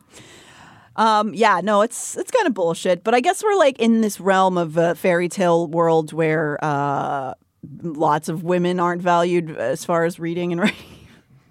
[0.96, 3.04] Um, yeah, no, it's it's kind of bullshit.
[3.04, 7.34] But I guess we're like in this realm of a fairy tale world where uh,
[7.82, 10.97] lots of women aren't valued as far as reading and writing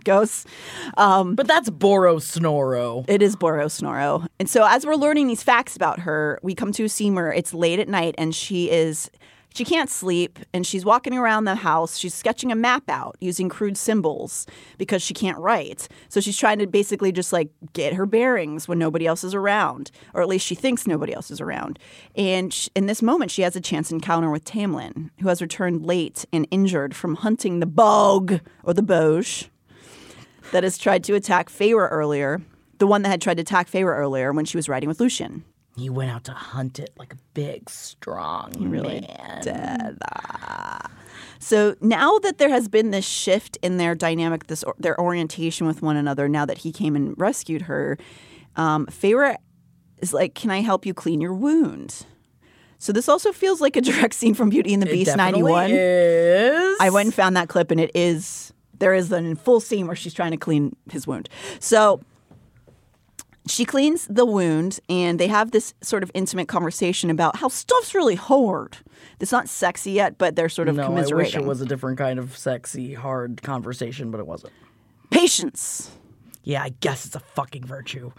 [0.07, 0.45] goes.
[0.97, 3.05] Um, but that's Boro Snoro.
[3.07, 4.25] It is Boro Snoro.
[4.39, 7.31] And so as we're learning these facts about her, we come to a scene where
[7.31, 9.11] it's late at night and she is
[9.57, 11.97] she can't sleep and she's walking around the house.
[11.97, 14.45] She's sketching a map out using crude symbols
[14.77, 15.87] because she can't write.
[16.09, 19.89] So she's trying to basically just like get her bearings when nobody else is around,
[20.13, 21.79] or at least she thinks nobody else is around.
[22.15, 25.85] And sh in this moment, she has a chance encounter with Tamlin, who has returned
[25.85, 29.49] late and injured from hunting the bog or the boge
[30.51, 32.41] that has tried to attack Feyre earlier,
[32.77, 35.43] the one that had tried to attack Feyre earlier when she was riding with Lucien.
[35.75, 39.41] He went out to hunt it like a big, strong he really man.
[39.43, 39.99] did.
[41.39, 45.81] So now that there has been this shift in their dynamic, this their orientation with
[45.83, 47.97] one another, now that he came and rescued her,
[48.55, 49.37] um, Feyre
[49.99, 52.05] is like, "Can I help you clean your wound?"
[52.79, 55.71] So this also feels like a direct scene from Beauty and the Beast definitely '91.
[55.71, 56.77] is.
[56.81, 58.46] I went and found that clip, and it is
[58.79, 61.29] there is a full scene where she's trying to clean his wound.
[61.59, 62.01] So
[63.47, 67.95] she cleans the wound, and they have this sort of intimate conversation about how stuff's
[67.95, 68.77] really hard.
[69.19, 71.97] It's not sexy yet, but they're sort of no, I wish it was a different
[71.97, 74.53] kind of sexy, hard conversation, but it wasn't.
[75.09, 75.91] Patience.
[76.43, 78.11] Yeah, I guess it's a fucking virtue.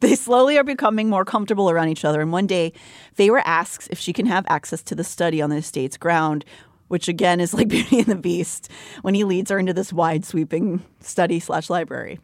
[0.00, 2.22] They slowly are becoming more comfortable around each other.
[2.22, 2.72] And one day,
[3.18, 6.44] Feyre asks if she can have access to the study on the estate's ground,
[6.90, 8.68] which again is like Beauty and the Beast
[9.02, 12.18] when he leads her into this wide sweeping study slash library.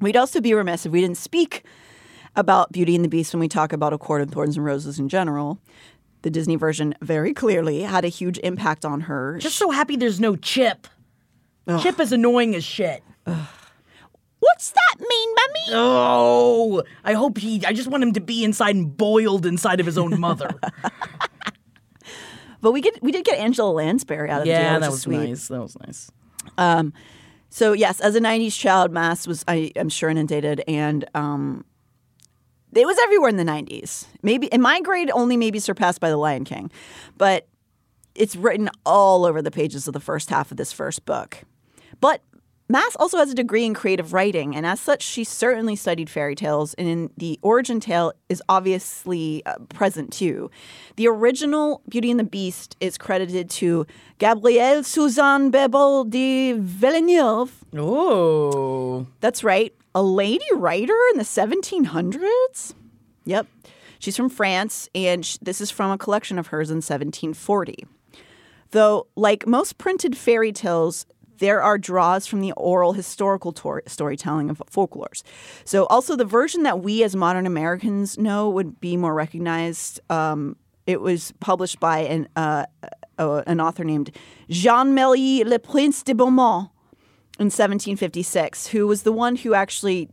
[0.00, 1.64] We'd also be remiss if we didn't speak
[2.36, 5.00] about Beauty and the Beast when we talk about A Court of Thorns and Roses
[5.00, 5.58] in general.
[6.22, 9.38] The Disney version very clearly had a huge impact on her.
[9.38, 10.86] Just so happy there's no Chip.
[11.80, 13.02] Chip is annoying as shit.
[13.24, 15.66] What's that mean, Mummy?
[15.72, 17.66] Oh, I hope he.
[17.66, 20.54] I just want him to be inside and boiled inside of his own mother.
[22.60, 24.60] But we get we did get Angela Lansbury out of the deal.
[24.60, 25.28] yeah, which was sweet.
[25.28, 25.48] nice.
[25.48, 26.10] That was nice.
[26.56, 26.92] Um,
[27.50, 31.64] so yes, as a '90s child, Maas was I, I'm sure inundated, and um,
[32.74, 34.06] it was everywhere in the '90s.
[34.22, 36.70] Maybe in my grade, only maybe surpassed by The Lion King,
[37.16, 37.46] but
[38.14, 41.38] it's written all over the pages of the first half of this first book.
[42.00, 42.22] But
[42.70, 46.34] Maas also has a degree in creative writing, and as such, she certainly studied fairy
[46.34, 50.50] tales, and in the origin tale is obviously uh, present too.
[50.96, 53.86] The original Beauty and the Beast is credited to
[54.18, 57.64] Gabrielle Suzanne Barbot de Villeneuve.
[57.74, 62.74] Oh, That's right, a lady writer in the 1700s.
[63.24, 63.46] Yep,
[63.98, 67.86] she's from France, and sh- this is from a collection of hers in 1740.
[68.72, 71.06] Though, like most printed fairy tales,
[71.38, 75.22] there are draws from the oral historical tor- storytelling of folklores.
[75.64, 80.00] So, also the version that we as modern Americans know would be more recognized.
[80.10, 82.64] Um, it was published by an uh,
[83.18, 84.10] uh, an author named
[84.48, 86.70] Jean Marie Le Prince de Beaumont
[87.38, 90.08] in 1756, who was the one who actually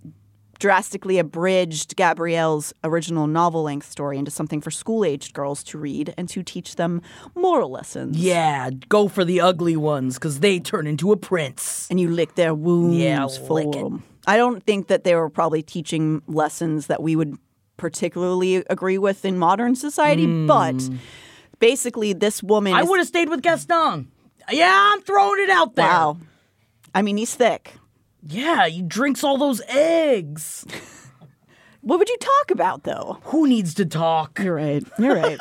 [0.60, 6.14] drastically abridged Gabrielle's original novel length story into something for school aged girls to read
[6.18, 7.02] and to teach them
[7.36, 8.18] moral lessons.
[8.18, 8.70] yeah.
[8.90, 11.88] Go for the ugly ones because they turn into a prince.
[11.90, 14.04] And you lick their wounds Yeah, for lick them.
[14.28, 17.38] I don't think that they were probably teaching lessons that we would
[17.78, 20.48] particularly agree with in modern society, hmm.
[20.48, 20.82] but
[21.60, 22.74] basically, this woman.
[22.74, 24.08] I is- would have stayed with Gaston.
[24.52, 25.86] Yeah, I'm throwing it out there.
[25.86, 26.18] Wow.
[26.94, 27.74] I mean, he's thick.
[28.28, 30.66] Yeah, he drinks all those eggs.
[31.82, 33.20] What would you talk about though?
[33.26, 34.40] Who needs to talk?
[34.40, 34.84] You're right.
[34.98, 35.38] You're right.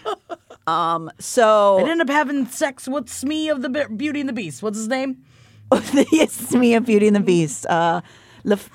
[0.66, 1.10] um.
[1.18, 4.62] So I ended up having sex with Smee of the Be- Beauty and the Beast.
[4.62, 5.22] What's his name?
[6.12, 7.64] yes, it's me of Beauty and the Beast.
[7.64, 8.02] Uh,
[8.44, 8.68] Lef-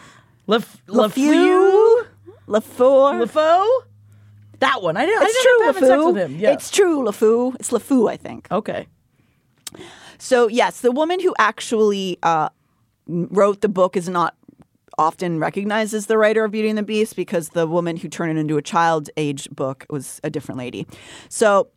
[0.48, 2.08] Lef- Lefew,
[2.48, 3.24] Lefour.
[3.24, 3.68] LeFou?
[4.58, 4.98] That one.
[4.98, 5.22] I didn't.
[5.28, 6.14] It's I true, ended up having sex LeFou.
[6.14, 6.40] with him.
[6.40, 6.54] Yeah.
[6.54, 7.56] It's true, LeFou.
[7.60, 8.48] It's LeFou, I think.
[8.50, 8.88] okay.
[10.18, 12.50] So yes, the woman who actually uh,
[13.08, 14.36] wrote the book is not
[14.98, 18.38] often recognized as the writer of Beauty and the Beast because the woman who turned
[18.38, 20.88] it into a child age book was a different lady.
[21.30, 21.68] So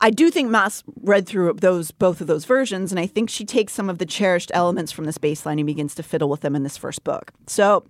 [0.00, 3.44] I do think Maas read through those both of those versions, and I think she
[3.44, 6.56] takes some of the cherished elements from this baseline and begins to fiddle with them
[6.56, 7.32] in this first book.
[7.46, 7.84] So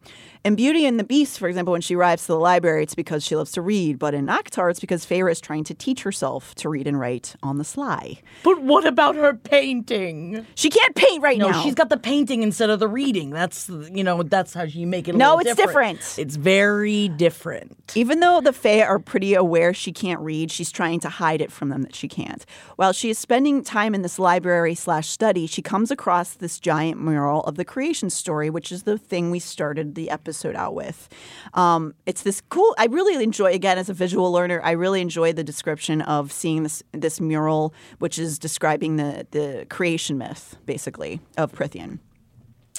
[0.44, 3.22] in Beauty and the Beast, for example, when she arrives to the library, it's because
[3.22, 6.52] she loves to read, but in ACOTAR, it's because Feyre is trying to teach herself
[6.56, 8.20] to read and write on the sly.
[8.42, 10.44] But what about her painting?
[10.56, 11.62] She can't paint right No, now.
[11.62, 13.30] she's got the painting instead of the reading.
[13.30, 15.14] That's you know that's how you make it.
[15.14, 16.00] A No, it's different.
[16.18, 17.92] It's very different.
[17.94, 21.52] Even though the Fae are pretty aware she can't read, she's trying to hide it
[21.52, 22.44] from them that she can't.
[22.76, 27.00] While she is spending time in this library slash study, she comes across this giant
[27.00, 31.08] mural of the creation story, which is the thing we started the episode out with.
[31.54, 32.74] Um, it's this cool.
[32.78, 34.60] I really enjoy again as a visual learner.
[34.62, 39.66] I really enjoy the description of seeing this this mural, which is describing the the
[39.68, 41.98] creation myth, basically of Prythian.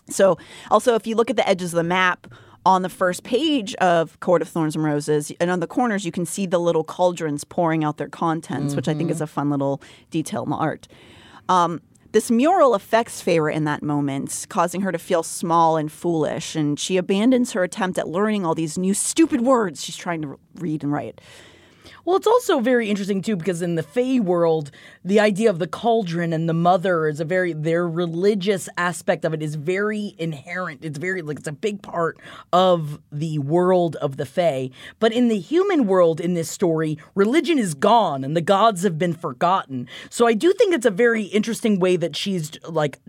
[0.09, 0.37] So,
[0.69, 2.27] also, if you look at the edges of the map
[2.65, 6.11] on the first page of Court of Thorns and Roses, and on the corners, you
[6.11, 9.49] can see the little cauldrons pouring out their contents, which I think is a fun
[9.49, 9.81] little
[10.11, 10.87] detail in the art.
[11.49, 11.81] Um,
[12.13, 16.79] this mural affects Feyre in that moment, causing her to feel small and foolish, and
[16.79, 20.83] she abandons her attempt at learning all these new stupid words she's trying to read
[20.83, 21.19] and write.
[22.05, 24.71] Well, it's also very interesting too because in the Fae world,
[25.05, 29.33] the idea of the cauldron and the mother is a very their religious aspect of
[29.33, 30.83] it is very inherent.
[30.83, 32.19] It's very like it's a big part
[32.51, 34.69] of the world of the Fae.
[34.99, 38.99] But in the human world in this story, religion is gone and the gods have
[38.99, 39.87] been forgotten.
[40.09, 42.99] So I do think it's a very interesting way that she's like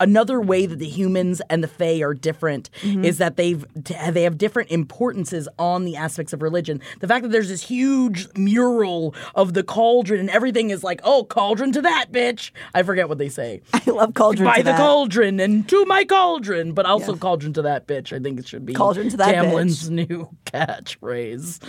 [0.00, 4.38] another way that the humans and the Fae are different is that they've they have
[4.38, 6.80] different importances on the aspects of religion.
[7.00, 11.24] The fact that there's this huge mural of the cauldron and everything is like, oh,
[11.24, 12.50] cauldron to that bitch.
[12.74, 13.62] I forget what they say.
[13.72, 14.78] I love cauldron By to the that.
[14.78, 18.12] cauldron and to my cauldron, but also cauldron to that bitch.
[18.14, 21.60] I think it should be Cauldron to that Tamlin's new catchphrase.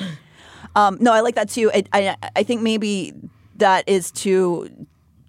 [0.75, 1.71] Um, no, I like that too.
[1.73, 3.13] I, I I think maybe
[3.57, 4.69] that is to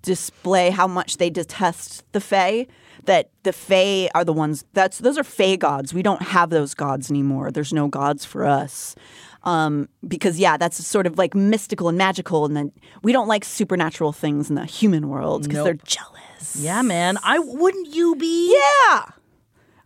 [0.03, 2.67] display how much they detest the Fae.
[3.07, 5.95] That the Fae are the ones that's those are Fae gods.
[5.95, 7.51] We don't have those gods anymore.
[7.51, 8.95] There's no gods for us.
[9.43, 12.73] Um, because yeah, that's sort of like mystical and magical, and then
[13.03, 16.57] we don't like supernatural things in the human world because they're jealous.
[16.57, 17.17] Yeah, man.
[17.25, 18.53] I wouldn't you be?
[18.53, 19.05] Yeah,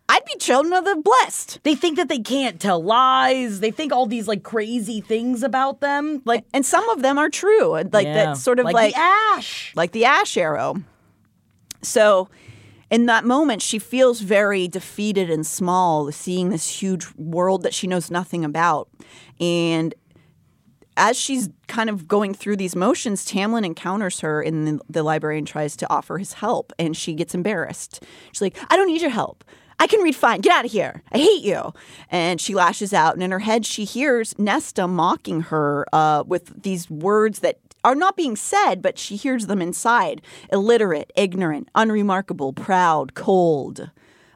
[0.09, 1.61] I'd be children of the blessed.
[1.63, 3.61] They think that they can't tell lies.
[3.61, 6.21] They think all these like crazy things about them.
[6.25, 7.75] Like And some of them are true.
[7.75, 8.15] and, Like Yeah.
[8.27, 9.73] that's sort of Like like, the ash.
[9.77, 10.75] like the ash arrow.
[11.83, 12.29] So,
[12.95, 17.89] in that moment, she feels very defeated and small, seeing this huge world that she
[17.89, 18.89] knows nothing about.
[19.41, 19.93] And
[20.97, 25.39] as she's kind of going through these motions, Tamlin encounters her in the, the library
[25.39, 28.05] and tries to offer his help, and she gets embarrassed.
[28.31, 29.43] She's like, "I don't need your help.
[29.81, 30.41] I can read fine.
[30.41, 31.03] Get out of here.
[31.11, 31.73] I hate you."
[32.13, 36.63] And she lashes out, and in her head, she hears Nesta mocking her uh, with
[36.63, 40.23] these words that are not being said, but she hears them inside:
[40.53, 43.91] illiterate, ignorant, unremarkable, proud, cold.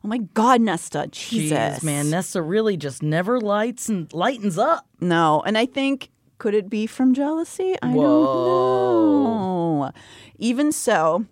[0.05, 4.87] Oh my God, Nesta, Jesus, Jeez, man, Nessa really just never lights and lightens up.
[5.01, 7.75] no, and I think could it be from jealousy?
[7.83, 9.91] I don't know.
[10.39, 11.27] Even so,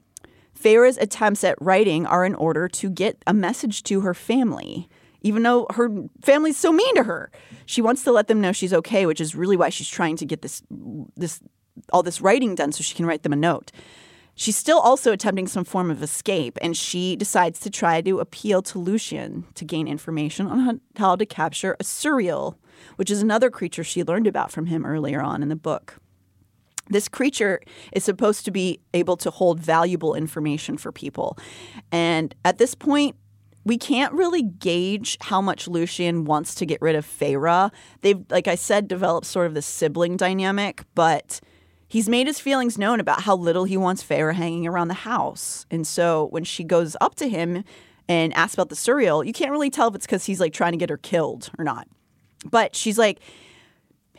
[0.53, 4.89] Feyre's attempts at writing are in order to get a message to her family.
[5.23, 5.91] Even though her
[6.23, 7.31] family's so mean to her,
[7.67, 10.25] she wants to let them know she's okay, which is really why she's trying to
[10.25, 10.63] get this
[11.17, 11.41] this
[11.93, 13.73] all this writing done so she can write them a note.
[14.39, 18.61] She's still also attempting some form of escape, and she decides to try to appeal
[18.63, 22.57] to Lucien to gain information on how, to capture a Suriel,
[22.97, 25.97] which is another creature she learned about from him earlier on in the book.
[26.89, 27.61] This creature
[27.93, 31.39] is supposed to be able to hold valuable information for people.
[31.91, 33.17] And at this point,
[33.65, 37.73] we can't really gauge how much Lucien wants to get rid of Feyre.
[38.03, 41.41] They've, like I said, developed sort of this sibling dynamic, but
[41.89, 45.67] he's made his feelings known about how little he wants Feyre hanging around the house.
[45.71, 47.65] And so when she goes up to him
[48.09, 50.73] and asks about the Suriel, you can't really tell if it's because he's like trying
[50.73, 51.89] to get her killed or not.
[52.45, 53.21] But she's like,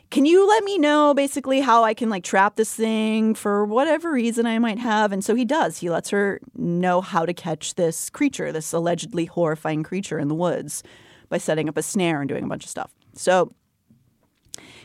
[0.10, 4.12] can you let me know basically how I can like trap this thing for whatever
[4.12, 5.12] reason I might have?
[5.12, 5.80] And so he does.
[5.80, 10.36] He lets her know how to catch this creature, this allegedly horrifying creature in the
[10.36, 10.82] woods
[11.30, 12.94] by setting up a snare and doing a bunch of stuff.
[13.16, 13.52] So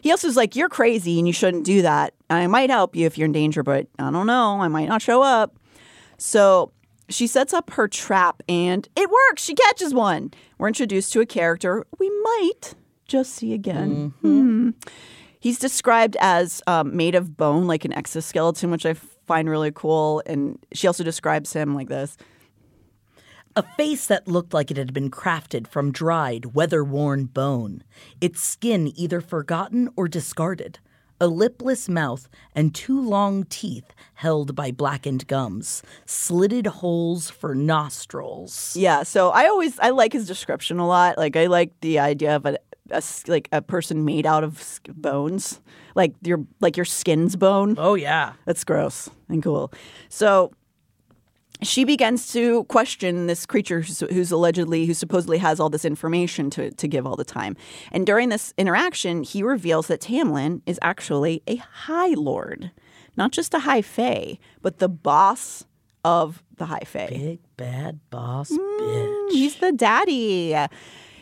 [0.03, 2.12] he also is like, You're crazy and you shouldn't do that.
[2.29, 4.61] I might help you if you're in danger, but I don't know.
[4.61, 5.57] I might not show up.
[6.19, 6.73] So
[7.09, 9.43] she sets up her trap and it works.
[9.43, 10.33] She catches one.
[10.59, 12.74] We're introduced to a character we might
[13.07, 14.12] just see again.
[14.20, 14.70] Hmm.
[15.39, 20.23] He's described as um, made of bone, like an exoskeleton, which I find really cool.
[20.27, 22.16] And she also describes him like this.
[23.55, 27.85] A face that looked like it had been crafted from dried, weather worn bone,
[28.19, 30.79] its skin either forgotten or discarded,
[31.20, 38.74] a lipless mouth, and two long teeth held by blackened gums, slitted holes for nostrils.
[38.74, 41.19] Yeah, so I always I like his description a lot.
[41.19, 42.57] Like I like the idea of a
[43.27, 45.61] like a person made out of bones,
[45.95, 47.74] like your like your skin's bone.
[47.79, 48.33] Oh, yeah.
[48.47, 49.73] That's gross and cool.
[50.09, 50.53] So
[51.62, 56.51] she begins to question this creature who's, who's allegedly, who supposedly has all this information
[56.51, 57.56] to, to give all the time.
[57.90, 62.70] And during this interaction, he reveals that Tamlin is actually a High Lord,
[63.16, 65.64] not just a High Fae, but the boss
[66.05, 67.09] of the High Fae.
[67.09, 69.30] Big bad boss Mm, bitch.
[69.32, 70.56] He's the daddy.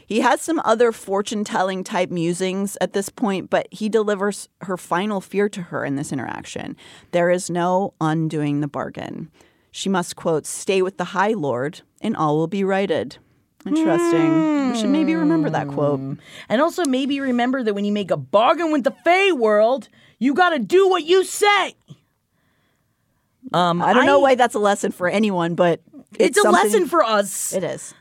[0.07, 4.77] He has some other fortune telling type musings at this point, but he delivers her
[4.77, 6.77] final fear to her in this interaction.
[7.13, 9.31] There is no undoing the bargain.
[9.71, 13.19] She must, quote, stay with the High Lord and all will be righted.
[13.67, 14.73] Interesting.
[14.73, 16.01] We should maybe remember that quote.
[16.49, 19.89] And also maybe remember that when you make a bargain with the Fae world,
[20.19, 21.75] you gotta do what you say.
[23.53, 25.81] Um, I don't know why that's a lesson for anyone, but
[26.19, 27.53] It's, a lesson for us.
[27.53, 27.95] It is.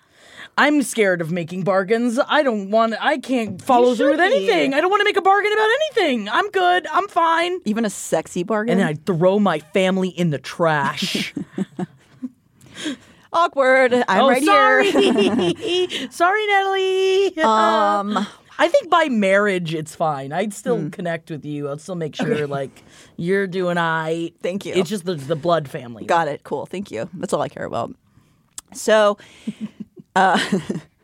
[0.60, 2.20] I'm scared of making bargains.
[2.28, 2.94] I don't want.
[3.00, 4.74] I can't follow through with anything.
[4.74, 6.28] I don't want to make a bargain about anything.
[6.28, 6.86] I'm good.
[6.88, 7.62] I'm fine.
[7.64, 8.78] Even a sexy bargain.
[8.78, 11.34] And I throw my family in the trash.
[13.32, 13.94] Awkward.
[13.94, 14.92] I'm oh, right sorry.
[14.92, 15.14] here.
[15.32, 17.38] sorry, Sorry, Natalie.
[17.42, 18.28] Um,
[18.58, 20.34] I think by marriage it's fine.
[20.34, 20.90] I'd still Hmm.
[20.90, 21.70] connect with you.
[21.72, 22.84] I'd still make sure like
[23.16, 24.34] you're doing I.
[24.42, 24.74] Thank you.
[24.74, 26.04] It's just the the blood family.
[26.06, 26.44] Got it.
[26.44, 26.66] Cool.
[26.66, 27.10] Thank you.
[27.14, 27.96] That's all I care about.
[28.74, 29.18] So,
[30.16, 30.40] uh,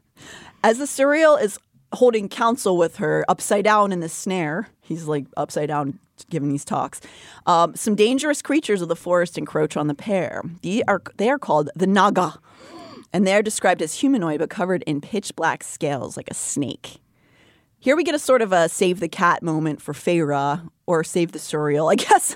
[0.63, 1.59] as the Suriel is
[1.93, 5.99] holding counsel with her upside down in the snare, he's like upside down
[6.29, 7.01] giving these talks.
[7.45, 10.41] Um, some dangerous creatures of the forest encroach on the pair.
[10.61, 12.39] They are they are called the Naga,
[13.13, 16.97] and they are described as humanoid but covered in pitch black scales like a snake.
[17.79, 21.33] Here we get a sort of a save the cat moment for Feyre, or save
[21.33, 22.35] the Suriel, I guess.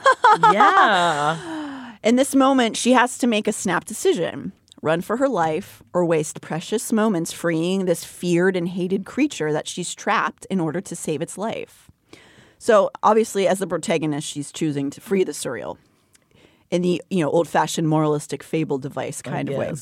[0.54, 1.96] Yeah.
[2.04, 6.06] In this moment, she has to make a snap decision run for her life or
[6.06, 10.96] waste precious moments freeing this feared and hated creature that she's trapped in order to
[10.96, 11.90] save its life.
[12.58, 15.78] So, obviously, as the protagonist, she's choosing to free the Suriel
[16.70, 19.74] in the you know old-fashioned moralistic fable device kind of way.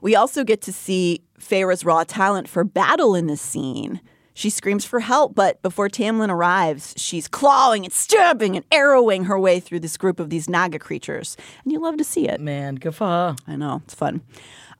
[0.00, 4.00] We also get to see Feyre's raw talent for battle in this scene.
[4.34, 9.38] She screams for help, but before Tamlin arrives, she's clawing and stabbing and arrowing her
[9.38, 11.36] way through this group of these Naga creatures.
[11.62, 12.40] And you love to see it.
[12.40, 13.36] Man, her.
[13.46, 14.22] I know, it's fun.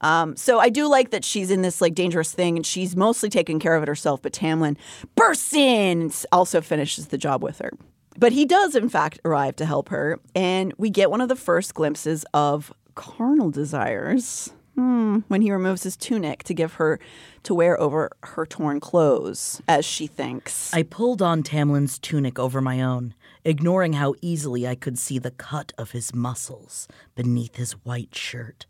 [0.00, 3.30] Um, so I do like that she's in this like dangerous thing and she's mostly
[3.30, 4.76] taking care of it herself, but Tamlin
[5.14, 7.70] bursts in and also finishes the job with her.
[8.18, 11.34] But he does, in fact, arrive to help her, and we get one of the
[11.34, 16.98] first glimpses of carnal desires hmm, when he removes his tunic to give her
[17.44, 20.72] to wear over her torn clothes, as she thinks.
[20.72, 23.14] I pulled on Tamlin's tunic over my own,
[23.44, 28.66] ignoring how easily I could see the cut of his muscles beneath his white shirt.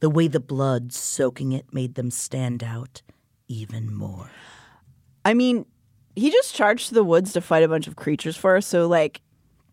[0.00, 3.02] The way the blood soaking it made them stand out
[3.48, 4.30] even more.
[5.24, 5.66] I mean,
[6.14, 8.86] he just charged to the woods to fight a bunch of creatures for her, so
[8.86, 9.20] like,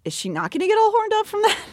[0.03, 1.57] is she not going to get all horned up from that?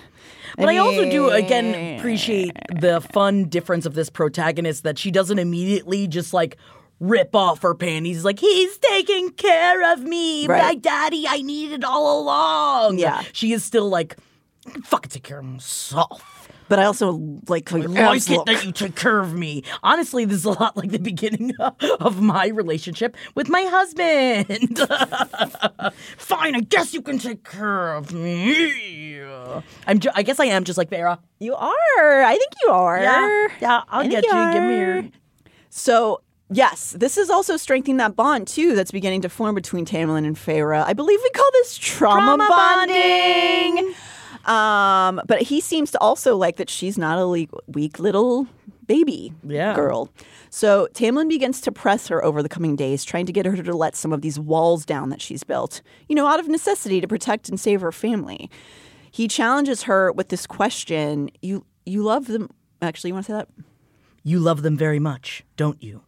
[0.56, 5.38] But I also do again appreciate the fun difference of this protagonist that she doesn't
[5.38, 6.56] immediately just like
[7.00, 10.62] rip off her panties like he's taking care of me, Right.
[10.62, 11.26] my daddy.
[11.28, 12.98] I needed all along.
[12.98, 13.22] Yeah.
[13.32, 14.16] she is still like
[14.84, 16.33] fucking take care of myself.
[16.74, 18.46] But I also like how oh, I like it look.
[18.46, 19.62] that you take care of me.
[19.84, 21.52] Honestly, this is a lot like the beginning
[22.00, 24.76] of my relationship with my husband.
[26.16, 29.22] Fine, I guess you can take care of me.
[29.86, 30.00] I'm.
[30.00, 31.16] Ju- I guess I am just like Feyre.
[31.38, 32.22] You are.
[32.24, 33.00] I think you are.
[33.00, 33.82] Yeah, yeah.
[33.88, 34.36] I'll get you.
[34.36, 35.04] you Give me your.
[35.70, 40.26] So yes, this is also strengthening that bond too that's beginning to form between Tamlin
[40.26, 40.82] and Feyre.
[40.82, 43.94] I believe we call this trauma, Trauma bonding.
[44.46, 48.46] Um, but he seems to also like that she's not a le- weak little
[48.86, 49.74] baby Yeah.
[49.74, 50.10] girl.
[50.50, 53.72] So Tamlin begins to press her over the coming days, trying to get her to
[53.76, 57.08] let some of these walls down that she's built, you know, out of necessity to
[57.08, 58.50] protect and save her family.
[59.10, 62.50] He challenges her with this question You you love them
[62.82, 63.48] actually you want to say that?
[64.22, 66.02] You love them very much, don't you?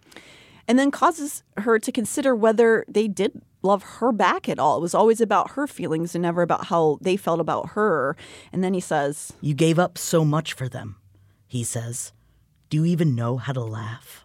[0.68, 4.78] And then causes her to consider whether they did love her back at all.
[4.78, 8.16] It was always about her feelings and never about how they felt about her.
[8.52, 10.97] And then he says, You gave up so much for them,
[11.47, 12.12] he says.
[12.68, 14.24] Do you even know how to laugh?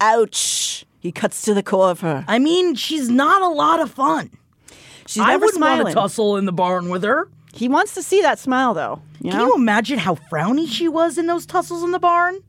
[0.00, 0.84] Ouch.
[1.00, 2.24] He cuts to the core of her.
[2.28, 4.30] I mean, she's not a lot of fun.
[5.06, 5.86] She's I wouldn't want smiling.
[5.86, 7.28] to tussle in the barn with her.
[7.54, 9.00] He wants to see that smile, though.
[9.20, 9.46] You Can know?
[9.46, 12.40] you imagine how frowny she was in those tussles in the barn?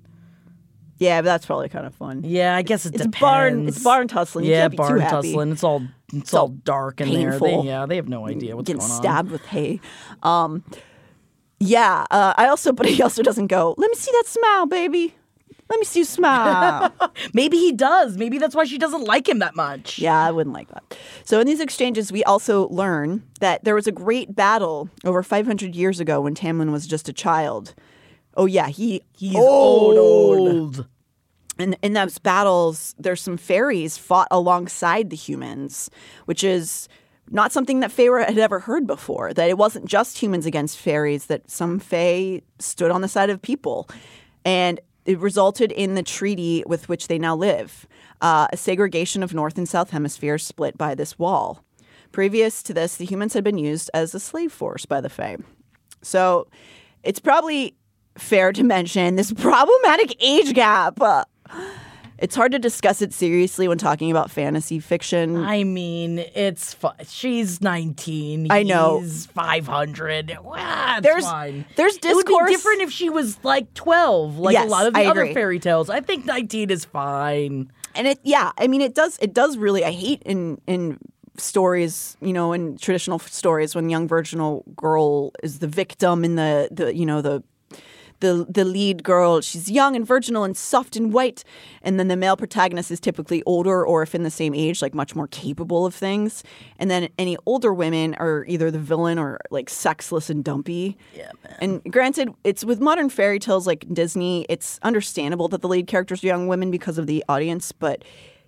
[1.00, 2.24] Yeah, but that's probably kind of fun.
[2.26, 3.20] Yeah, I guess it It's depends.
[3.20, 3.68] barn.
[3.68, 4.46] It's barn tussling.
[4.46, 5.52] You Yeah, barn tussling.
[5.52, 7.40] It's all it's, all dark in there.
[7.40, 8.98] They, yeah, they have no idea what's Getting going on.
[8.98, 9.80] stabbed with hay.
[10.24, 10.64] Um,
[11.60, 13.76] yeah, uh, I also, but he also doesn't go.
[13.78, 15.16] Let me see that smile, baby.
[15.70, 16.92] Let me see you smile.
[17.34, 18.18] Maybe he does.
[18.18, 20.00] Maybe that's why she doesn't like him that much.
[20.00, 20.98] Yeah, I wouldn't like that.
[21.24, 25.76] So in these exchanges, we also learn that there was a great battle over 500
[25.76, 27.76] years ago when Tamlin was just a child.
[28.40, 30.88] Oh yeah, he He's old, old.
[31.58, 35.90] And in those battles, there's some fairies fought alongside the humans,
[36.24, 36.88] which is
[37.30, 39.34] not something that Feyre had ever heard before.
[39.34, 43.42] That it wasn't just humans against fairies; that some Fae stood on the side of
[43.42, 43.90] people,
[44.46, 47.88] and it resulted in the treaty with which they now live,
[48.22, 51.66] uh, a segregation of North and South hemispheres split by this wall.
[52.14, 55.36] Previous to this, the humans had been used as a slave force by the Fae.
[56.02, 56.48] So
[57.04, 57.76] it's probably
[58.20, 61.00] fair to mention this problematic age gap.
[62.22, 65.38] It's hard to discuss it seriously when talking about fantasy fiction.
[65.38, 68.48] I mean, it's fu- she's 19.
[68.50, 69.00] I know.
[69.00, 70.38] He's 500.
[70.44, 71.64] Well, There's- fine.
[71.78, 74.96] there's It would be discourse- different if she was like 12, like a lot of
[74.96, 75.34] the I other agree.
[75.34, 75.90] fairy tales.
[75.90, 77.72] I think 19 is fine.
[77.96, 81.00] and it yeah i mean it does it does really i hate in in
[81.38, 86.68] stories you know in traditional stories when young virginal girl is the victim in the
[86.70, 87.42] the you know the
[88.22, 91.44] the the lead girl she's young and virginal and soft and white
[91.82, 94.94] and then the male protagonist is typically older or if in the same age like
[94.94, 96.44] much more capable of things
[96.78, 101.32] and then any older women are either the villain or like sexless and dumpy Yeah,
[101.44, 101.82] man.
[101.84, 106.24] and granted, it's with modern fairy tales like Disney, it's understandable that the lead characters
[106.24, 107.72] are young women because of the audience.
[107.72, 108.04] But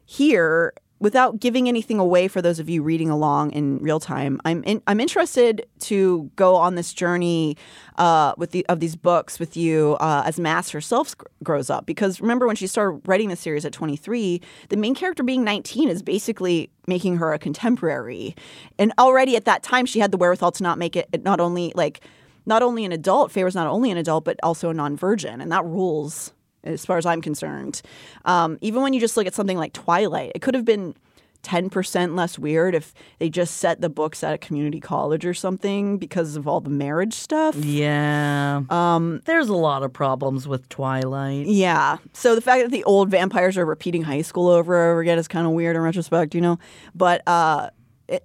[0.05, 4.63] here, without giving anything away for those of you reading along in real time, I'm
[4.63, 7.57] in, I'm interested to go on this journey
[7.97, 11.87] uh, with the of these books with you uh, as Maas herself grows up.
[11.87, 15.89] Because remember, when she started writing the series at 23, the main character being 19
[15.89, 18.35] is basically making her a contemporary,
[18.77, 21.73] and already at that time she had the wherewithal to not make it not only
[21.75, 22.01] like
[22.45, 25.65] not only an adult, Feyre's not only an adult, but also a non-virgin, and that
[25.65, 26.31] rules
[26.63, 27.81] as far as I'm concerned.
[28.25, 30.95] Um, even when you just look at something like Twilight, it could have been
[31.43, 35.97] 10% less weird if they just set the books at a community college or something
[35.97, 37.55] because of all the marriage stuff.
[37.55, 38.61] Yeah.
[38.69, 41.47] Um, There's a lot of problems with Twilight.
[41.47, 41.97] Yeah.
[42.13, 45.17] So the fact that the old vampires are repeating high school over and over again
[45.17, 46.59] is kind of weird in retrospect, you know?
[46.93, 47.69] But uh,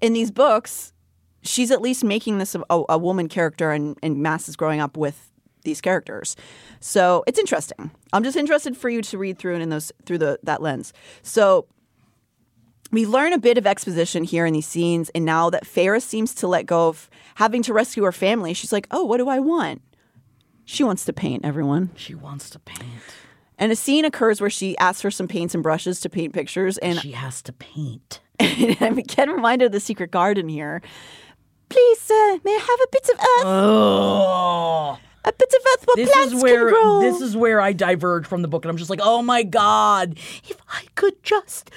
[0.01, 0.93] in these books,
[1.43, 4.97] she's at least making this a, a woman character, and, and Maas is growing up
[4.97, 5.31] with
[5.67, 6.35] these characters.
[6.81, 7.91] So it's interesting.
[8.15, 10.95] I'm just interested for you to read through and in those through the that lens.
[11.23, 11.67] So
[12.91, 16.35] we learn a bit of exposition here in these scenes, and now that Feyre seems
[16.37, 19.41] to let go of having to rescue her family, she's like, "Oh, what do I
[19.41, 19.83] want?"
[20.65, 21.91] She wants to paint everyone.
[21.97, 23.03] She wants to paint.
[23.59, 26.79] And a scene occurs where she asks for some paints and brushes to paint pictures,
[26.79, 28.21] and She has to paint.
[28.39, 30.83] And I'm again reminded of the secret garden here.
[31.69, 33.47] Please, sir, may I have a bit of earth?
[33.47, 34.99] Oh.
[35.27, 37.01] A bit of earth where This plants is where can grow.
[37.01, 40.19] this is where I diverge from the book, and I'm just like, oh my god,
[40.49, 41.71] if I could just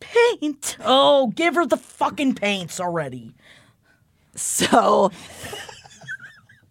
[0.00, 0.76] paint.
[0.84, 3.34] Oh, give her the fucking paints already.
[4.34, 5.10] so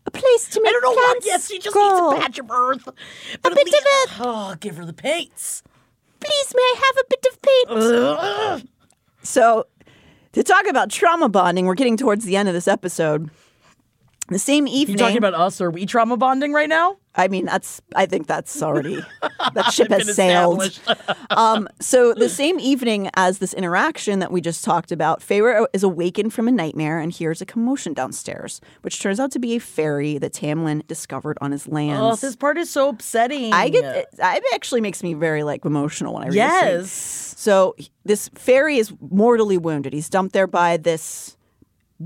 [0.06, 1.20] a place to make I don't know why.
[1.24, 2.12] Yes, she just grow.
[2.12, 2.88] needs a patch of earth.
[2.88, 2.92] A
[3.50, 4.16] bit of earth.
[4.20, 5.64] Oh, give her the paints.
[6.20, 8.20] Please, may I have a bit of paint?
[8.20, 8.68] Ugh.
[9.24, 9.66] So,
[10.34, 13.30] to talk about trauma bonding, we're getting towards the end of this episode.
[14.32, 14.98] The same You evening.
[14.98, 15.60] talking about us?
[15.60, 16.96] Are we trauma bonding right now?
[17.14, 17.82] I mean, that's.
[17.94, 19.04] I think that's already
[19.54, 20.80] that ship has sailed.
[21.30, 25.84] um, so the same evening as this interaction that we just talked about, Feyre is
[25.84, 29.60] awakened from a nightmare and hears a commotion downstairs, which turns out to be a
[29.60, 32.22] fairy that Tamlin discovered on his oh, lands.
[32.22, 33.52] this part is so upsetting.
[33.52, 36.38] I get it, it actually makes me very like emotional when I read this.
[36.38, 36.92] Yes.
[37.36, 37.76] So
[38.06, 39.92] this fairy is mortally wounded.
[39.92, 41.36] He's dumped there by this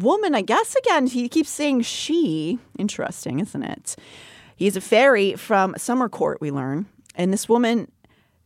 [0.04, 0.76] woman, I guess.
[0.76, 2.60] Again, he keeps saying she.
[2.78, 3.96] Interesting, isn't it?
[4.56, 6.88] He's a fairy from Summer Court, we learn.
[7.16, 7.92] and this woman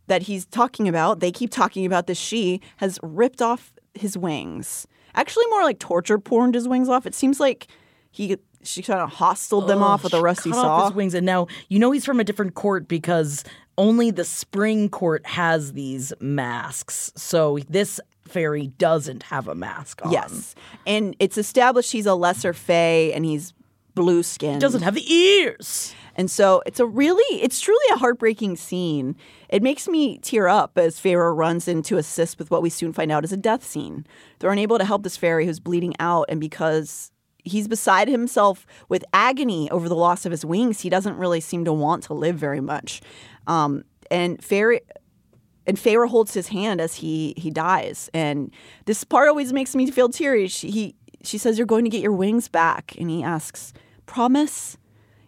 [0.08, 4.88] that he's talking about, they keep talking about this she has ripped off his wings.
[5.16, 7.06] Actually, more like torture porned his wings off.
[7.06, 7.68] It seems like
[8.12, 10.70] he she kind of hostled them off with a rusty cut saw.
[10.70, 13.44] off his wings, and now you know he's from a different court because
[13.78, 17.12] only the spring court has these masks.
[17.16, 18.00] So this
[18.30, 20.12] fairy doesn't have a mask on.
[20.12, 23.54] Yes, and it's established he's a lesser fae and he's
[23.96, 24.56] blue skinned.
[24.56, 25.94] He doesn't have the ears.
[26.16, 29.16] And so it's a really, it's truly a heartbreaking scene.
[29.48, 32.92] It makes me tear up as Feyre runs in to assist with what we soon
[32.92, 34.06] find out is a death scene.
[34.40, 37.12] They're unable to help this fairy who's bleeding out, and because
[37.46, 41.64] he's beside himself with agony over the loss of his wings, he doesn't really seem
[41.66, 43.02] to want to live very much.
[43.48, 44.82] Um, and fairy.
[45.70, 48.52] And Feyre holds his hand as he he dies, and
[48.86, 50.48] this part always makes me feel teary.
[50.48, 53.72] She he, she says, "You're going to get your wings back," and he asks,
[54.08, 54.78] "Promise?"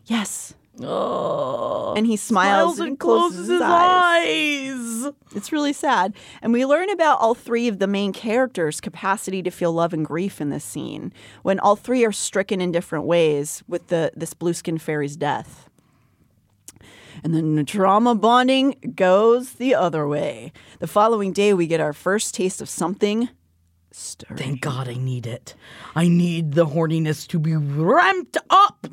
[0.07, 0.55] Yes.
[0.83, 5.13] Oh, and he smiles, and closes, his eyes.
[5.35, 6.15] It's really sad.
[6.41, 10.03] And we learn about all three of the main characters' capacity to feel love and
[10.03, 11.13] grief in this scene,
[11.43, 15.69] when all three are stricken in different ways with the this blue skin fairy's death.
[17.23, 20.51] And then the trauma bonding goes the other way.
[20.79, 23.29] The following day, we get our first taste of something
[23.91, 24.37] stirring.
[24.37, 25.55] Thank God I need it.
[25.95, 28.87] I need the horniness to be ramped up.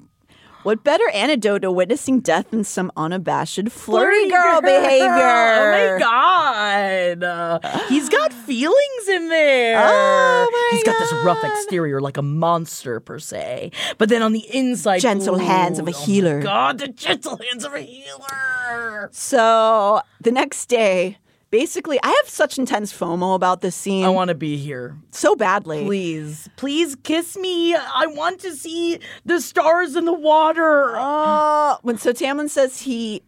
[0.69, 5.09] What better antidote to witnessing death than some unabashed flirty, Flirty girl, behavior?
[5.09, 7.23] Oh my god.
[7.23, 7.59] Uh,
[7.89, 9.83] he's got feelings in there.
[9.83, 13.73] Oh my He's got this rough exterior like a monster per se.
[13.97, 16.43] But then on the inside Gentle ooh, hands of a oh healer.
[16.43, 19.09] god, the gentle hands of a healer.
[19.11, 21.17] So the next day,
[21.51, 24.05] basically, I have such intense FOMO about this scene.
[24.05, 24.97] I want to be here.
[25.11, 25.85] so badly.
[25.85, 27.75] Please, please kiss me.
[27.75, 30.97] I want to see the stars in the water.
[30.97, 33.23] Uh, when so Tamlin says he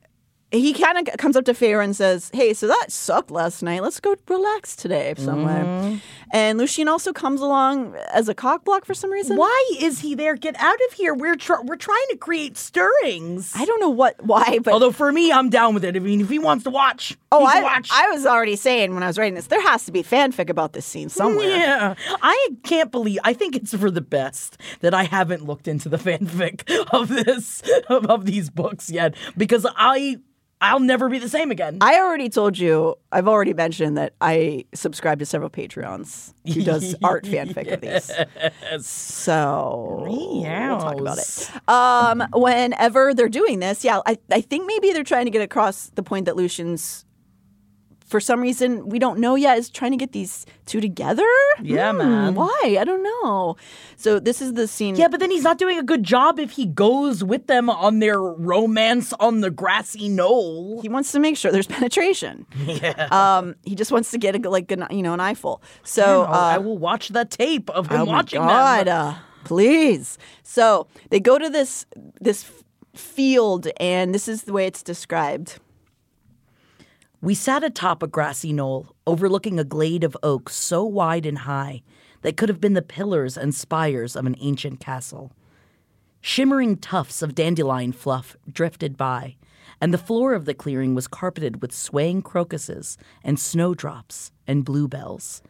[0.53, 3.83] he kind of comes up to Feyre and says, "Hey, so that sucked last night.
[3.83, 5.97] Let's go relax today somewhere." Mm-hmm.
[6.33, 9.37] And Lucien also comes along as a cock block for some reason.
[9.37, 10.37] Why is he there?
[10.37, 11.15] Get out of here.
[11.15, 13.53] We're tr- we're trying to create stirrings.
[13.57, 15.97] I don't know what why, but Although for me, I'm down with it.
[15.97, 17.91] I mean, if he wants to watch, oh, he I, watch.
[17.93, 20.73] I was already saying when I was writing this, there has to be fanfic about
[20.73, 21.49] this scene somewhere.
[21.49, 23.19] Yeah, I can't believe.
[23.25, 27.63] I think it's for the best that I haven't looked into the fanfic of this
[27.89, 30.19] of, of these books yet because I
[30.63, 31.79] I'll never be the same again.
[31.81, 36.95] I already told you, I've already mentioned that I subscribe to several Patreons who does
[37.03, 38.11] art fanfic of these.
[38.87, 40.05] So
[40.71, 41.51] we'll talk about it.
[41.69, 45.91] Um, whenever they're doing this, yeah, I, I think maybe they're trying to get across
[45.95, 47.05] the point that Lucien's,
[48.11, 51.27] for some reason, we don't know yet, is trying to get these two together.
[51.63, 52.35] Yeah, Hmm, man.
[52.35, 52.77] Why?
[52.81, 53.57] I don't know.
[53.97, 54.97] So this is the scene.
[54.97, 58.01] yeah, but then he's not doing a good job if he goes with them on
[58.01, 60.81] their romance on the grassy knoll.
[60.83, 62.47] He wants to make sure there's penetration.
[62.67, 63.09] Yeah.
[63.11, 65.63] Um, he just wants to get a, like a, you know an eyeful.
[65.85, 69.07] So Man, I uh, will watch the tape of him oh my watching God, them.
[69.15, 70.19] uh, please.
[70.43, 71.87] So they go to this
[72.21, 72.45] this
[72.95, 75.59] field, and this is the way it's described.
[77.23, 81.83] We sat atop a grassy knoll, overlooking a glade of oaks so wide and high
[82.23, 85.31] that could have been the pillars and spires of an ancient castle.
[86.23, 89.37] Shimmering tufts of dandelion fluff drifted by,
[89.83, 95.43] and the floor of the clearing was carpeted with swaying crocuses and snowdrops and bluebells.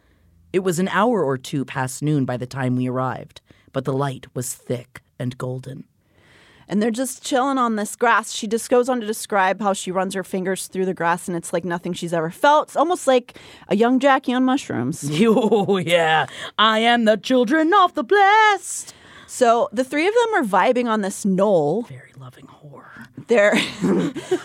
[0.51, 3.39] It was an hour or two past noon by the time we arrived,
[3.71, 5.85] but the light was thick and golden.
[6.67, 8.31] And they're just chilling on this grass.
[8.33, 11.35] She just goes on to describe how she runs her fingers through the grass, and
[11.35, 12.69] it's like nothing she's ever felt.
[12.69, 15.09] It's almost like a young Jackie on mushrooms.
[15.23, 16.27] Oh, yeah.
[16.57, 18.93] I am the children of the blessed.
[19.27, 21.83] So the three of them are vibing on this knoll.
[21.83, 23.07] Very loving whore.
[23.27, 23.53] They're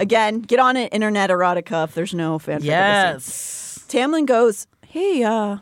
[0.00, 1.84] again, get on it, internet erotica.
[1.84, 2.54] If there's no fanfic.
[2.56, 3.84] of this scene.
[3.84, 3.84] Yes.
[3.88, 5.58] Tamlin goes, "Hey, uh,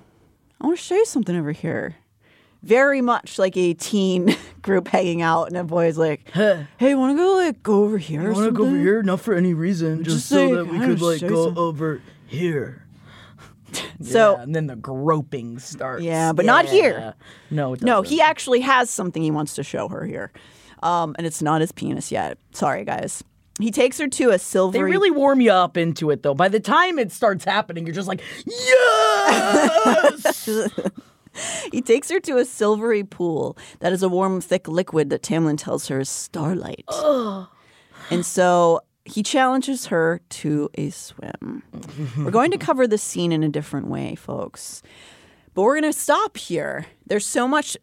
[0.61, 1.97] I want to show you something over here."
[2.63, 7.17] Very much like a teen group hanging out, and a boy's like, "Hey, want to
[7.17, 8.33] go like go over here?
[8.33, 10.79] want to go over here, not for any reason, just, Just so say, that we
[10.79, 12.79] could like go over here.
[14.03, 16.03] So- Yeah, and then the groping starts.
[16.03, 17.15] Yeah, but not here.
[17.51, 20.31] No, it No, he actually has something he wants to show her here,
[20.83, 22.37] um, and it's not his penis yet.
[22.53, 23.25] Sorry, guys.
[23.59, 24.73] He takes her to a silver.
[24.77, 26.35] They really warm you up into it, though.
[26.35, 30.49] By the time it starts happening, you're just like, yes.
[31.71, 35.57] He takes her to a silvery pool that is a warm, thick liquid that Tamlin
[35.59, 36.85] tells her is starlight.
[38.11, 41.63] And so he challenges her to a swim.
[42.19, 44.83] we're going to cover this scene in a different way, folks.
[45.55, 46.87] But we're going to stop here.
[47.07, 47.77] There's so much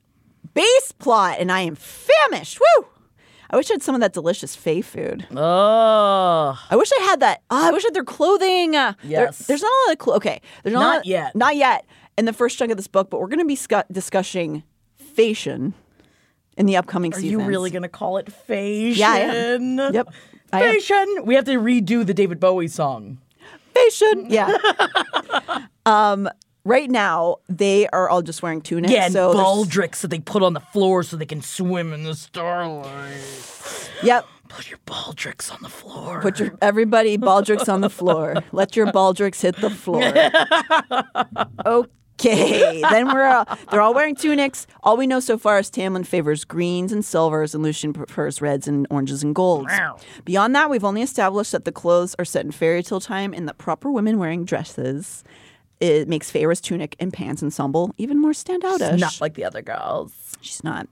[0.53, 2.59] base plot, and I am famished.
[2.59, 2.85] Woo!
[3.51, 5.25] I wish I had some of that delicious Fae food.
[5.35, 7.41] Oh, I wish I had that.
[7.49, 8.75] Oh, I wish I had their clothing.
[8.75, 9.39] Uh, Yes.
[9.47, 10.17] there's not a lot of clothes.
[10.17, 10.41] okay.
[10.63, 11.35] There's not, Not lot- yet.
[11.35, 11.85] Not yet.
[12.19, 14.63] In the first chunk of this book, but we're going to be scu- discussing
[15.15, 15.73] fashion
[16.57, 17.27] in the upcoming season.
[17.27, 17.41] are seasons.
[17.43, 18.93] you really going to call it fashion?
[18.99, 19.77] Yeah, I am.
[19.77, 20.13] Yep.
[20.51, 21.07] Fashion.
[21.23, 23.19] We have to redo the David Bowie song.
[23.73, 24.25] Fashion.
[24.29, 24.57] Yeah.
[25.85, 26.29] um.
[26.65, 28.91] Right now, they are all just wearing tunics.
[28.93, 32.03] Yeah, and so baldrics that they put on the floor so they can swim in
[32.03, 33.89] the starlight.
[34.03, 34.27] Yep.
[34.49, 36.21] Put your baldrics on the floor.
[36.21, 38.35] Put your everybody baldrics on the floor.
[38.51, 40.01] Let your baldrics hit the floor.
[41.65, 41.89] Okay,
[42.21, 44.67] then we're all, they're all wearing tunics.
[44.83, 48.67] All we know so far is Tamlin favors greens and silvers, and Lucien prefers reds
[48.67, 49.71] and oranges and golds.
[50.25, 53.47] Beyond that, we've only established that the clothes are set in fairy tale time and
[53.47, 55.23] that proper women wearing dresses.
[55.79, 58.99] It makes Feyre's tunic and pants ensemble even more standoutish.
[58.99, 60.11] Not like the other girls.
[60.41, 60.87] She's not.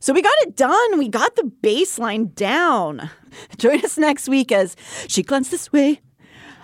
[0.00, 0.98] So we got it done.
[0.98, 3.10] We got the baseline down.
[3.58, 4.74] Join us next week as
[5.08, 6.00] she glanced this way.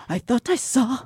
[0.09, 1.05] I thought I saw.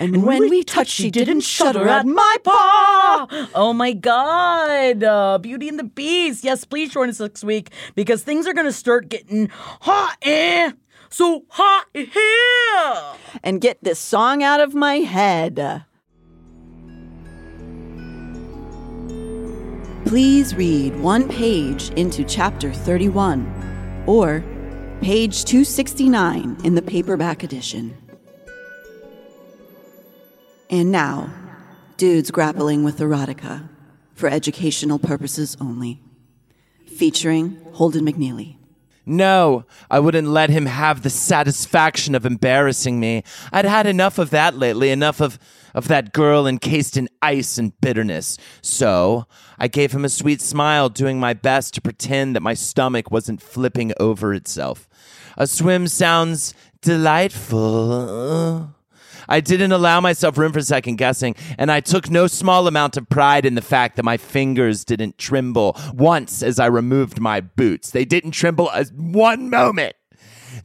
[0.00, 3.26] And, when we touched, she didn't shudder at my paw.
[3.54, 5.04] Oh my God.
[5.04, 6.42] Uh, Beauty and the Beast.
[6.42, 9.50] Yes, please join us next week because things are going to start getting
[9.82, 10.16] hot.
[10.22, 10.72] Eh?
[11.10, 13.38] So hot here.
[13.42, 15.84] And get this song out of my head.
[20.06, 24.42] Please read one page into chapter 31 or
[25.02, 27.99] page 269 in the paperback edition.
[30.70, 31.30] And now,
[31.96, 33.68] Dudes Grappling with Erotica
[34.14, 36.00] for educational purposes only.
[36.86, 38.54] Featuring Holden McNeely.
[39.04, 43.24] No, I wouldn't let him have the satisfaction of embarrassing me.
[43.52, 45.40] I'd had enough of that lately, enough of,
[45.74, 48.38] of that girl encased in ice and bitterness.
[48.62, 49.26] So
[49.58, 53.42] I gave him a sweet smile, doing my best to pretend that my stomach wasn't
[53.42, 54.88] flipping over itself.
[55.36, 58.76] A swim sounds delightful.
[59.30, 63.08] I didn't allow myself room for second guessing, and I took no small amount of
[63.08, 67.92] pride in the fact that my fingers didn't tremble once as I removed my boots.
[67.92, 69.94] They didn't tremble as one moment.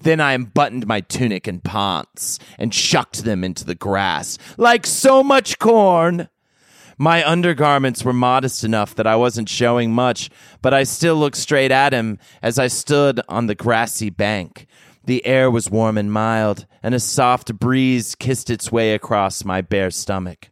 [0.02, 5.24] Then I unbuttoned my tunic and pants and shucked them into the grass like so
[5.24, 6.28] much corn.
[6.98, 10.30] My undergarments were modest enough that I wasn't showing much,
[10.62, 14.66] but I still looked straight at him as I stood on the grassy bank.
[15.06, 19.62] The air was warm and mild, and a soft breeze kissed its way across my
[19.62, 20.50] bare stomach.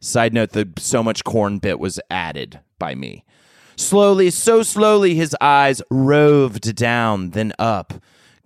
[0.00, 3.24] Side note the so much corn bit was added by me.
[3.76, 7.94] Slowly, so slowly, his eyes roved down, then up.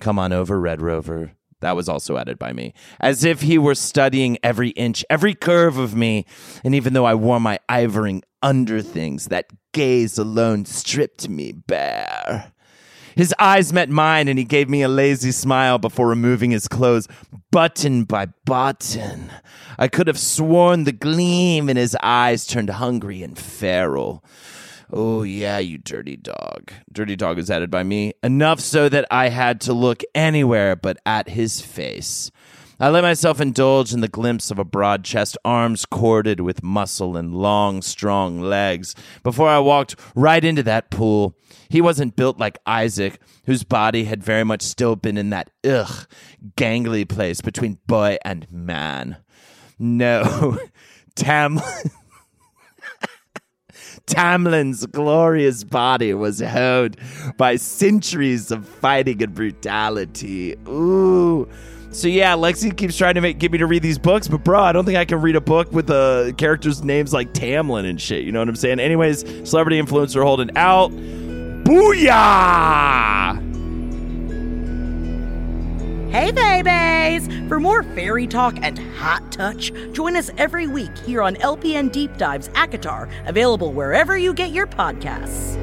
[0.01, 1.33] Come on over, Red Rover.
[1.61, 2.75] That was also added by me.
[3.01, 6.27] As if he were studying every inch, every curve of me.
[6.65, 12.53] And even though I wore my ivoring underthings, that gaze alone stripped me bare.
[13.15, 17.09] His eyes met mine, and he gave me a lazy smile before removing his clothes,
[17.51, 19.31] button by button.
[19.79, 24.25] I could have sworn the gleam in his eyes turned hungry and feral.
[24.95, 26.71] Oh, yeah, you dirty dog.
[26.93, 30.99] Dirty dog is added by me, enough so that I had to look anywhere but
[31.07, 32.31] at his face.
[32.83, 37.17] I let myself indulge in the glimpse of a broad chest, arms corded with muscle
[37.17, 41.39] and long, strong legs before I walked right into that pool.
[41.69, 46.09] He wasn't built like Isaac, whose body had very much still been in that ugh,
[46.57, 49.19] gangly place between boy and man.
[49.79, 50.59] No,
[51.15, 51.61] Tam.
[54.07, 56.97] Tamlin's glorious body was held
[57.37, 60.57] by centuries of fighting and brutality.
[60.67, 61.49] Ooh.
[61.93, 64.61] So yeah, Lexi keeps trying to make get me to read these books, but bro,
[64.61, 68.01] I don't think I can read a book with uh, characters' names like Tamlin and
[68.01, 68.25] shit.
[68.25, 68.81] You know what I'm saying?
[68.81, 70.91] Anyways, celebrity influencer holding out.
[71.65, 73.41] Booyah!
[76.11, 77.29] Hey, babies!
[77.49, 82.17] For more fairy talk and hot touch, join us every week here on LPN Deep
[82.17, 85.59] Dives ACOTAR, available wherever you get your podcasts.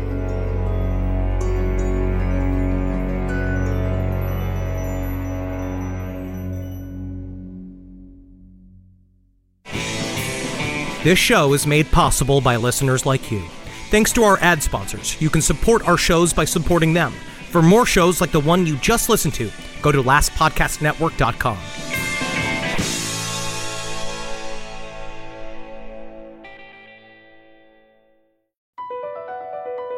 [11.01, 13.41] This show is made possible by listeners like you.
[13.89, 17.13] Thanks to our ad sponsors, you can support our shows by supporting them.
[17.51, 19.49] For more shows like the one you just listened to,
[19.81, 21.57] go to lastpodcastnetwork.com.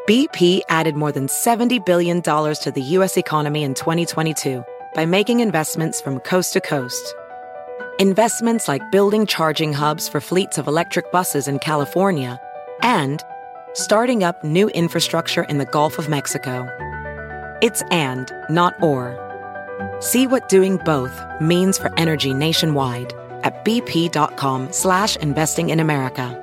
[0.08, 3.18] BP added more than $70 billion to the U.S.
[3.18, 4.64] economy in 2022
[4.94, 7.16] by making investments from coast to coast.
[8.02, 12.40] Investments like building charging hubs for fleets of electric buses in California
[12.82, 13.22] and
[13.74, 16.68] starting up new infrastructure in the Gulf of Mexico.
[17.62, 19.14] It's and, not or.
[20.00, 23.14] See what doing both means for energy nationwide
[23.44, 26.40] at bp.com slash investing in America.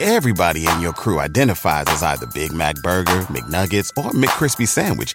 [0.00, 5.14] Everybody in your crew identifies as either Big Mac Burger, McNuggets, or McCrispy Sandwich.